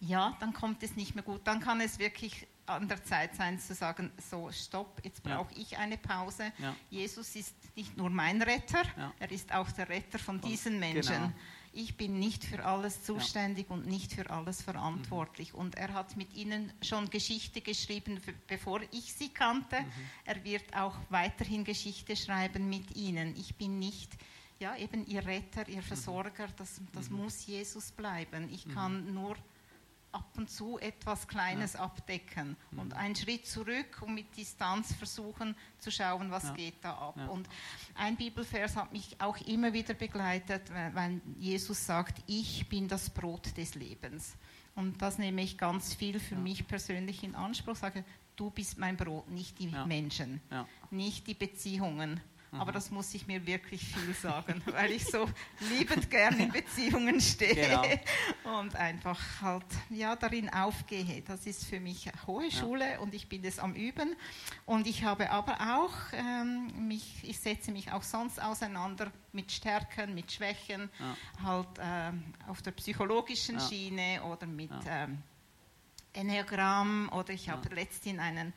ja, 0.00 0.36
dann 0.38 0.52
kommt 0.52 0.82
es 0.84 0.94
nicht 0.94 1.16
mehr 1.16 1.24
gut. 1.24 1.40
Dann 1.44 1.60
kann 1.60 1.80
es 1.80 1.98
wirklich 1.98 2.46
an 2.66 2.86
der 2.86 3.02
Zeit 3.02 3.34
sein 3.34 3.58
zu 3.58 3.74
sagen, 3.74 4.12
so 4.30 4.52
stopp, 4.52 5.00
jetzt 5.02 5.22
brauche 5.22 5.52
ja. 5.54 5.62
ich 5.62 5.78
eine 5.78 5.96
Pause. 5.96 6.52
Ja. 6.58 6.76
Jesus 6.90 7.34
ist 7.34 7.54
nicht 7.74 7.96
nur 7.96 8.10
mein 8.10 8.42
Retter, 8.42 8.82
er 9.18 9.30
ist 9.30 9.52
auch 9.52 9.70
der 9.72 9.88
Retter 9.88 10.18
von, 10.18 10.38
von 10.38 10.50
diesen 10.50 10.78
Menschen. 10.78 11.14
Genau 11.14 11.32
ich 11.72 11.96
bin 11.96 12.18
nicht 12.18 12.44
für 12.44 12.64
alles 12.64 13.04
zuständig 13.04 13.66
ja. 13.68 13.74
und 13.74 13.86
nicht 13.86 14.12
für 14.12 14.28
alles 14.30 14.62
verantwortlich. 14.62 15.52
Mhm. 15.52 15.58
Und 15.60 15.74
er 15.76 15.92
hat 15.92 16.16
mit 16.16 16.34
ihnen 16.34 16.72
schon 16.82 17.10
Geschichte 17.10 17.60
geschrieben, 17.60 18.20
bevor 18.46 18.80
ich 18.92 19.12
sie 19.12 19.28
kannte. 19.28 19.80
Mhm. 19.80 19.92
Er 20.24 20.44
wird 20.44 20.76
auch 20.76 20.96
weiterhin 21.10 21.64
Geschichte 21.64 22.16
schreiben 22.16 22.68
mit 22.68 22.96
ihnen. 22.96 23.34
Ich 23.36 23.54
bin 23.56 23.78
nicht 23.78 24.16
ja, 24.60 24.76
eben 24.76 25.06
ihr 25.06 25.24
Retter, 25.24 25.68
ihr 25.68 25.76
mhm. 25.76 25.82
Versorger, 25.82 26.48
das, 26.56 26.80
das 26.92 27.10
mhm. 27.10 27.18
muss 27.18 27.46
Jesus 27.46 27.92
bleiben. 27.92 28.48
Ich 28.52 28.66
mhm. 28.66 28.74
kann 28.74 29.14
nur 29.14 29.36
ab 30.12 30.32
und 30.36 30.50
zu 30.50 30.78
etwas 30.78 31.28
Kleines 31.28 31.74
ja. 31.74 31.80
abdecken 31.80 32.56
mhm. 32.70 32.78
und 32.78 32.94
einen 32.94 33.14
Schritt 33.14 33.46
zurück 33.46 34.02
und 34.02 34.14
mit 34.14 34.36
Distanz 34.36 34.94
versuchen 34.94 35.54
zu 35.78 35.90
schauen, 35.90 36.30
was 36.30 36.44
ja. 36.44 36.52
geht 36.54 36.74
da 36.82 36.92
ab. 36.92 37.16
Ja. 37.16 37.26
Und 37.26 37.48
ein 37.94 38.16
Bibelvers 38.16 38.76
hat 38.76 38.92
mich 38.92 39.20
auch 39.20 39.36
immer 39.46 39.72
wieder 39.72 39.94
begleitet, 39.94 40.62
weil 40.92 41.20
Jesus 41.38 41.84
sagt, 41.84 42.22
ich 42.26 42.68
bin 42.68 42.88
das 42.88 43.10
Brot 43.10 43.56
des 43.56 43.74
Lebens. 43.74 44.36
Und 44.74 45.02
das 45.02 45.18
nehme 45.18 45.42
ich 45.42 45.58
ganz 45.58 45.94
viel 45.94 46.20
für 46.20 46.36
mich 46.36 46.66
persönlich 46.68 47.24
in 47.24 47.34
Anspruch. 47.34 47.74
Sage, 47.74 48.04
du 48.36 48.50
bist 48.50 48.78
mein 48.78 48.96
Brot, 48.96 49.28
nicht 49.28 49.58
die 49.58 49.66
Menschen, 49.86 50.40
nicht 50.90 51.26
die 51.26 51.34
Beziehungen, 51.34 52.20
aber 52.52 52.72
das 52.72 52.90
muss 52.90 53.12
ich 53.14 53.26
mir 53.26 53.46
wirklich 53.46 53.84
viel 53.84 54.14
sagen, 54.14 54.62
weil 54.66 54.92
ich 54.92 55.04
so 55.04 55.28
liebend 55.70 56.10
gern 56.10 56.38
in 56.38 56.50
Beziehungen 56.50 57.20
stehe 57.20 57.54
genau. 57.54 58.58
und 58.58 58.74
einfach 58.76 59.20
halt 59.42 59.66
ja, 59.90 60.16
darin 60.16 60.48
aufgehe. 60.48 61.22
Das 61.22 61.46
ist 61.46 61.66
für 61.66 61.80
mich 61.80 62.10
hohe 62.26 62.50
Schule 62.50 62.92
ja. 62.92 62.98
und 63.00 63.14
ich 63.14 63.28
bin 63.28 63.44
es 63.44 63.58
am 63.58 63.74
Üben. 63.74 64.16
Und 64.66 64.86
ich 64.86 65.04
habe 65.04 65.30
aber 65.30 65.58
auch, 65.76 65.94
ähm, 66.12 66.88
mich, 66.88 67.22
ich 67.22 67.38
setze 67.38 67.70
mich 67.70 67.92
auch 67.92 68.02
sonst 68.02 68.40
auseinander 68.40 69.12
mit 69.32 69.52
Stärken, 69.52 70.14
mit 70.14 70.32
Schwächen, 70.32 70.88
ja. 70.98 71.16
halt 71.44 71.68
ähm, 71.80 72.34
auf 72.46 72.62
der 72.62 72.72
psychologischen 72.72 73.60
Schiene 73.60 74.22
oder 74.24 74.46
mit 74.46 74.70
ähm, 74.86 75.22
Enneagramm 76.12 77.10
oder 77.12 77.32
ich 77.32 77.48
habe 77.48 77.68
letztens 77.74 78.18
einen 78.18 78.52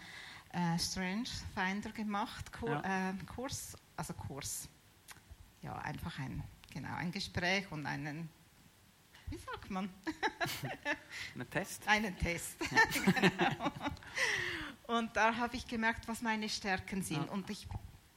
äh, 0.53 0.77
Strange 0.77 1.29
Finder 1.53 1.91
gemacht, 1.91 2.51
Kur 2.51 2.69
ja. 2.83 3.09
äh, 3.09 3.13
Kurs, 3.25 3.77
also 3.95 4.13
Kurs. 4.13 4.67
Ja, 5.61 5.77
einfach 5.77 6.17
ein, 6.19 6.43
genau, 6.71 6.93
ein 6.95 7.11
Gespräch 7.11 7.71
und 7.71 7.85
einen, 7.85 8.29
wie 9.29 9.37
sagt 9.37 9.69
man? 9.69 9.89
einen 11.35 11.49
Test. 11.49 11.87
Einen 11.87 12.17
Test, 12.17 12.57
genau. 13.05 13.71
Und 14.87 15.15
da 15.15 15.35
habe 15.35 15.55
ich 15.55 15.67
gemerkt, 15.67 16.07
was 16.07 16.21
meine 16.21 16.49
Stärken 16.49 17.01
sind. 17.01 17.25
Ja. 17.25 17.31
Und 17.31 17.49
ich 17.49 17.67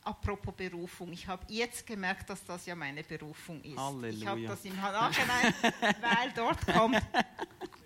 apropos 0.04 0.54
Berufung, 0.54 1.12
ich 1.12 1.26
habe 1.26 1.44
jetzt 1.48 1.86
gemerkt, 1.86 2.28
dass 2.30 2.44
das 2.44 2.66
ja 2.66 2.74
meine 2.74 3.02
Berufung 3.02 3.62
ist. 3.62 3.78
Halleluja. 3.78 4.10
Ich 4.12 4.26
habe 4.26 4.42
das 4.46 4.64
im 4.64 4.76
Nachhinein, 4.76 5.54
weil 6.00 6.32
dort 6.34 6.66
kommt 6.66 7.00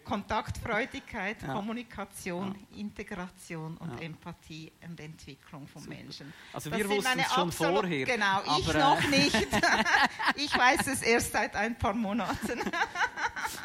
Kontaktfreudigkeit, 0.04 1.42
Ja. 1.42 1.52
Kommunikation, 1.52 2.54
Integration 2.74 3.76
und 3.76 3.98
Ja. 4.00 4.06
Empathie 4.06 4.72
und 4.86 4.98
Entwicklung 4.98 5.66
von 5.68 5.82
Super. 5.82 5.94
Menschen. 5.96 6.32
Also 6.52 6.70
Das 6.70 6.78
wir 6.78 6.88
wussten 6.88 7.18
es 7.20 7.32
schon 7.32 7.48
absolut- 7.48 7.80
vorher. 7.80 8.06
Genau, 8.06 8.42
ich 8.58 8.72
noch 8.74 9.08
nicht. 9.08 9.36
ich 10.36 10.56
weiß 10.58 10.86
es 10.86 11.02
erst 11.02 11.32
seit 11.32 11.54
ein 11.54 11.76
paar 11.78 11.92
Monaten. 11.94 12.60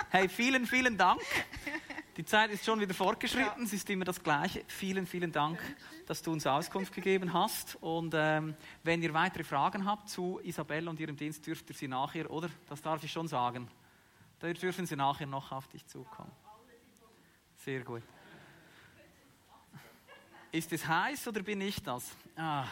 Hey, 0.10 0.28
vielen, 0.28 0.68
vielen 0.68 0.98
Dank. 0.98 1.22
Die 2.16 2.26
Zeit 2.26 2.52
ist 2.52 2.64
schon 2.64 2.80
wieder 2.80 2.94
fortgeschritten, 2.94 3.64
es 3.64 3.74
ist 3.74 3.90
immer 3.90 4.06
das 4.06 4.22
Gleiche. 4.22 4.64
Vielen, 4.68 5.08
vielen 5.08 5.32
Dank, 5.32 5.60
dass 6.06 6.22
du 6.22 6.32
uns 6.32 6.46
Auskunft 6.46 6.94
gegeben 6.94 7.34
hast. 7.34 7.76
Und 7.82 8.14
ähm, 8.16 8.56
wenn 8.84 9.02
ihr 9.02 9.16
weitere 9.16 9.44
Fragen 9.44 9.86
habt 9.86 10.10
zu 10.10 10.40
Isabelle 10.44 10.88
und 10.88 11.00
ihrem 11.00 11.18
Dienst, 11.18 11.46
dürft 11.48 11.68
ihr 11.72 11.76
sie 11.76 11.88
nachher, 11.88 12.30
oder? 12.30 12.50
Das 12.70 12.84
darf 12.84 13.04
ich 13.04 13.12
schon 13.12 13.28
sagen. 13.28 13.68
Da 14.40 14.54
dürfen 14.54 14.86
sie 14.86 14.96
nachher 14.96 15.26
noch 15.26 15.52
auf 15.52 15.68
dich 15.70 15.88
zukommen. 15.88 16.32
Sehr 17.56 17.82
gut. 17.82 18.04
Ist 20.52 20.72
es 20.72 20.88
heiß 20.88 21.28
oder 21.30 21.42
bin 21.42 21.62
ich 21.62 21.82
das? 21.82 22.12
Ah. 22.36 22.66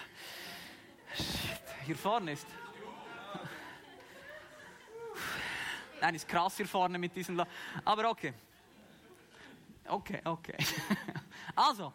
Shit. 1.15 1.61
Hier 1.87 1.95
vorne 1.95 2.33
ist. 2.33 2.45
Nein, 5.99 6.13
ist 6.13 6.27
krass 6.27 6.57
hier 6.57 6.67
vorne 6.67 6.99
mit 6.99 7.15
diesem. 7.15 7.37
La 7.37 7.47
Aber 7.83 8.11
okay. 8.11 8.35
Okay, 9.91 10.21
okay. 10.23 10.55
Also, 11.55 11.91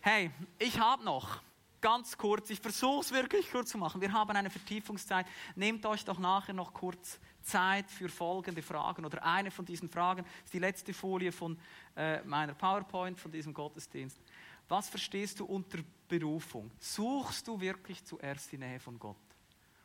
hey, 0.00 0.30
ich 0.58 0.80
habe 0.80 1.04
noch 1.04 1.42
ganz 1.82 2.16
kurz, 2.16 2.48
ich 2.48 2.60
versuche 2.60 3.00
es 3.00 3.12
wirklich 3.12 3.50
kurz 3.50 3.70
zu 3.70 3.76
machen. 3.76 4.00
Wir 4.00 4.10
haben 4.10 4.30
eine 4.30 4.48
Vertiefungszeit. 4.48 5.26
Nehmt 5.54 5.84
euch 5.84 6.02
doch 6.06 6.18
nachher 6.18 6.54
noch 6.54 6.72
kurz 6.72 7.20
Zeit 7.42 7.90
für 7.90 8.08
folgende 8.08 8.62
Fragen 8.62 9.04
oder 9.04 9.22
eine 9.22 9.50
von 9.50 9.66
diesen 9.66 9.90
Fragen. 9.90 10.22
Das 10.22 10.44
ist 10.46 10.54
die 10.54 10.60
letzte 10.60 10.94
Folie 10.94 11.30
von 11.30 11.58
äh, 11.94 12.22
meiner 12.22 12.54
PowerPoint, 12.54 13.20
von 13.20 13.30
diesem 13.30 13.52
Gottesdienst. 13.52 14.18
Was 14.66 14.88
verstehst 14.88 15.40
du 15.40 15.44
unter 15.44 15.80
Berufung? 16.08 16.70
Suchst 16.78 17.46
du 17.46 17.60
wirklich 17.60 18.02
zuerst 18.02 18.50
die 18.50 18.58
Nähe 18.58 18.80
von 18.80 18.98
Gott? 18.98 19.16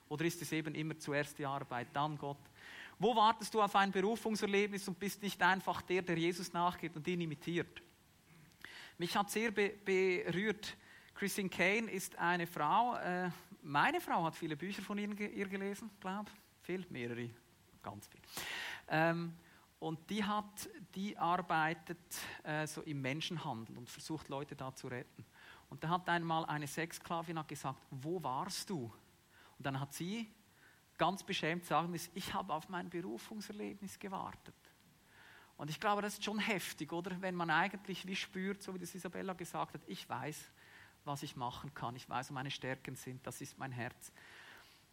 Oder 0.07 0.23
ist 0.23 0.41
es 0.41 0.53
eben 0.53 0.73
immer 0.73 0.97
zuerst 0.97 1.37
die 1.37 1.45
Arbeit, 1.45 1.87
dann 1.91 2.17
Gott? 2.17 2.37
Wo 2.99 3.15
wartest 3.15 3.53
du 3.53 3.61
auf 3.61 3.75
ein 3.75 3.91
Berufungserlebnis 3.91 4.87
und 4.87 4.99
bist 4.99 5.21
nicht 5.21 5.41
einfach 5.41 5.81
der, 5.81 6.01
der 6.01 6.17
Jesus 6.17 6.53
nachgeht 6.53 6.95
und 6.95 7.07
ihn 7.07 7.21
imitiert? 7.21 7.81
Mich 8.97 9.15
hat 9.15 9.29
sehr 9.29 9.51
be 9.51 9.73
berührt. 9.83 10.77
Christine 11.15 11.49
Kane 11.49 11.91
ist 11.91 12.17
eine 12.17 12.47
Frau, 12.47 12.95
äh, 12.95 13.29
meine 13.61 14.01
Frau 14.01 14.23
hat 14.23 14.35
viele 14.35 14.57
Bücher 14.57 14.81
von 14.81 14.97
ihr, 14.97 15.19
ihr 15.19 15.47
gelesen, 15.47 15.89
glaube 15.99 16.29
Viel, 16.61 16.85
mehrere, 16.89 17.29
ganz 17.81 18.07
viel. 18.07 18.21
Ähm, 18.87 19.33
und 19.79 20.09
die, 20.09 20.23
hat, 20.23 20.69
die 20.95 21.17
arbeitet 21.17 21.97
äh, 22.43 22.65
so 22.65 22.81
im 22.83 23.01
Menschenhandel 23.01 23.77
und 23.77 23.89
versucht 23.89 24.29
Leute 24.29 24.55
da 24.55 24.73
zu 24.73 24.87
retten. 24.87 25.25
Und 25.69 25.83
da 25.83 25.89
hat 25.89 26.07
einmal 26.07 26.45
eine 26.45 26.67
Sexsklavin 26.67 27.39
gesagt, 27.47 27.81
wo 27.89 28.21
warst 28.23 28.69
du? 28.69 28.93
Und 29.57 29.65
dann 29.65 29.79
hat 29.79 29.93
sie 29.93 30.31
ganz 30.97 31.23
beschämt 31.23 31.65
sagen 31.65 31.91
müssen, 31.91 32.11
ich 32.13 32.33
habe 32.33 32.53
auf 32.53 32.69
mein 32.69 32.89
Berufungserlebnis 32.89 33.99
gewartet. 33.99 34.55
Und 35.57 35.69
ich 35.69 35.79
glaube, 35.79 36.01
das 36.01 36.13
ist 36.13 36.23
schon 36.23 36.39
heftig, 36.39 36.91
oder? 36.91 37.21
Wenn 37.21 37.35
man 37.35 37.49
eigentlich 37.49 38.05
wie 38.07 38.15
spürt, 38.15 38.61
so 38.61 38.73
wie 38.73 38.79
das 38.79 38.95
Isabella 38.95 39.33
gesagt 39.33 39.75
hat, 39.75 39.81
ich 39.87 40.07
weiß, 40.09 40.51
was 41.05 41.23
ich 41.23 41.35
machen 41.35 41.73
kann, 41.73 41.95
ich 41.95 42.09
weiß, 42.09 42.29
wo 42.29 42.33
meine 42.33 42.51
Stärken 42.51 42.95
sind, 42.95 43.25
das 43.25 43.41
ist 43.41 43.57
mein 43.57 43.71
Herz. 43.71 44.11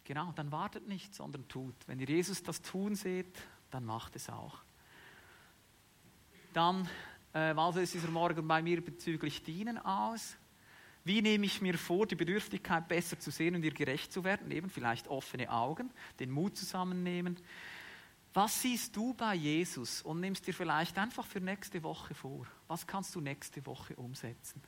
Genau, 0.03 0.31
dann 0.33 0.51
wartet 0.51 0.87
nicht, 0.87 1.13
sondern 1.13 1.47
tut. 1.47 1.75
Wenn 1.87 1.99
ihr 1.99 2.07
Jesus 2.07 2.43
das 2.43 2.61
tun 2.61 2.95
seht, 2.95 3.41
dann 3.69 3.85
macht 3.85 4.15
es 4.15 4.29
auch. 4.29 4.59
Dann, 6.53 6.87
äh, 7.33 7.55
was 7.55 7.77
ist 7.77 7.93
dieser 7.93 8.09
Morgen 8.09 8.47
bei 8.47 8.61
mir 8.61 8.83
bezüglich 8.83 9.43
Dienen 9.43 9.77
aus? 9.77 10.35
Wie 11.03 11.21
nehme 11.21 11.45
ich 11.45 11.61
mir 11.61 11.77
vor, 11.77 12.05
die 12.05 12.15
Bedürftigkeit 12.15 12.87
besser 12.87 13.19
zu 13.19 13.31
sehen 13.31 13.55
und 13.55 13.63
ihr 13.63 13.73
gerecht 13.73 14.13
zu 14.13 14.23
werden? 14.23 14.51
Eben 14.51 14.69
vielleicht 14.69 15.07
offene 15.07 15.51
Augen, 15.51 15.89
den 16.19 16.29
Mut 16.29 16.55
zusammennehmen. 16.57 17.37
Was 18.33 18.61
siehst 18.61 18.95
du 18.95 19.13
bei 19.13 19.35
Jesus 19.35 20.01
und 20.03 20.21
nimmst 20.21 20.47
dir 20.47 20.53
vielleicht 20.53 20.97
einfach 20.97 21.25
für 21.25 21.41
nächste 21.41 21.83
Woche 21.83 22.13
vor? 22.13 22.45
Was 22.67 22.87
kannst 22.87 23.13
du 23.15 23.19
nächste 23.19 23.65
Woche 23.65 23.95
umsetzen? 23.95 24.61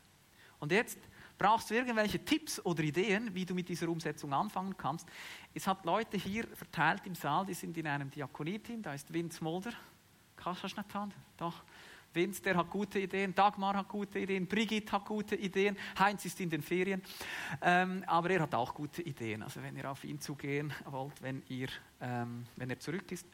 Und 0.60 0.72
jetzt 0.72 0.98
brauchst 1.38 1.70
du 1.70 1.76
irgendwelche 1.76 2.24
Tipps 2.24 2.60
oder 2.66 2.84
Ideen, 2.84 3.34
wie 3.36 3.46
du 3.46 3.54
mit 3.54 3.70
dieser 3.70 3.88
Umsetzung 3.90 4.34
anfangen 4.34 4.76
kannst. 4.78 5.08
Es 5.54 5.68
hat 5.68 5.86
Leute 5.86 6.18
hier 6.18 6.48
verteilt 6.48 7.06
im 7.06 7.16
Saal, 7.16 7.46
die 7.46 7.54
sind 7.54 7.78
in 7.78 7.88
einem 7.88 8.10
Diakonie-Team. 8.10 8.82
Da 8.82 8.94
ist 8.94 9.14
Vince 9.14 9.44
Mulder. 9.44 9.74
Kannst 10.36 10.64
du 10.64 10.68
das 10.68 10.78
nicht 10.78 10.94
haben? 10.94 11.14
Doch. 11.38 11.64
Vince, 12.14 12.42
der 12.42 12.58
hat 12.58 12.70
gute 12.70 13.00
Ideen, 13.00 13.34
Dagmar 13.34 13.76
hat 13.76 13.90
gute 13.90 14.20
Ideen, 14.20 14.48
Brigitte 14.48 14.92
hat 14.92 15.06
gute 15.06 15.36
Ideen, 15.36 15.78
Heinz 15.98 16.26
ist 16.26 16.40
in 16.40 16.50
den 16.50 16.62
Ferien, 16.62 17.02
ähm, 17.62 18.04
aber 18.08 18.30
er 18.30 18.42
hat 18.42 18.56
auch 18.56 18.74
gute 18.74 19.02
Ideen. 19.02 19.44
Also 19.44 19.62
wenn 19.64 19.76
ihr 19.76 19.90
auf 19.90 20.04
ihn 20.04 20.20
zugehen 20.20 20.74
wollt, 20.86 21.22
wenn, 21.22 21.44
ihr, 21.50 21.70
ähm, 22.02 22.46
wenn 22.56 22.70
er 22.70 22.80
zurück 22.80 23.12
ist. 23.12 23.26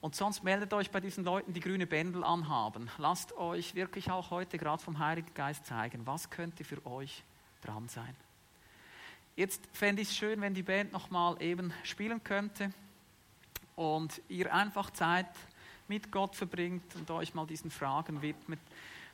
Und 0.00 0.14
sonst 0.14 0.44
meldet 0.44 0.72
euch 0.72 0.90
bei 0.90 1.00
diesen 1.00 1.24
Leuten, 1.24 1.52
die 1.52 1.60
grüne 1.60 1.86
Bändel 1.86 2.22
anhaben. 2.22 2.88
Lasst 2.98 3.36
euch 3.36 3.74
wirklich 3.74 4.10
auch 4.10 4.30
heute 4.30 4.56
gerade 4.56 4.82
vom 4.82 5.00
Heiligen 5.00 5.34
Geist 5.34 5.66
zeigen, 5.66 6.06
was 6.06 6.30
könnte 6.30 6.62
für 6.62 6.84
euch 6.86 7.24
dran 7.62 7.88
sein. 7.88 8.14
Jetzt 9.34 9.60
fände 9.72 10.02
ich 10.02 10.08
es 10.08 10.16
schön, 10.16 10.40
wenn 10.40 10.54
die 10.54 10.62
Band 10.62 10.92
nochmal 10.92 11.40
eben 11.42 11.72
spielen 11.82 12.22
könnte 12.22 12.70
und 13.76 14.20
ihr 14.28 14.52
einfach 14.52 14.90
Zeit 14.90 15.28
mit 15.88 16.12
Gott 16.12 16.36
verbringt 16.36 16.94
und 16.96 17.10
euch 17.10 17.34
mal 17.34 17.46
diesen 17.46 17.70
Fragen 17.70 18.22
widmet. 18.22 18.60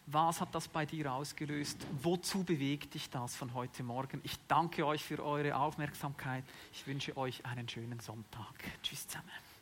Was 0.07 0.41
hat 0.41 0.55
das 0.55 0.69
bei 0.69 0.85
dir 0.85 1.13
ausgelöst? 1.13 1.87
Wozu 2.03 2.45
bewegt 2.45 2.93
dich 2.93 3.09
das 3.09 3.35
von 3.35 3.55
heute 3.55 3.83
Morgen? 3.83 4.21
Ich 4.23 4.37
danke 4.49 4.87
euch 4.87 5.03
für 5.03 5.25
eure 5.25 5.57
Aufmerksamkeit. 5.57 6.45
Ich 6.73 6.87
wünsche 6.87 7.17
euch 7.17 7.45
einen 7.47 7.69
schönen 7.69 8.01
Sonntag. 8.01 8.55
Tschüss 8.83 9.09
zusammen. 9.09 9.54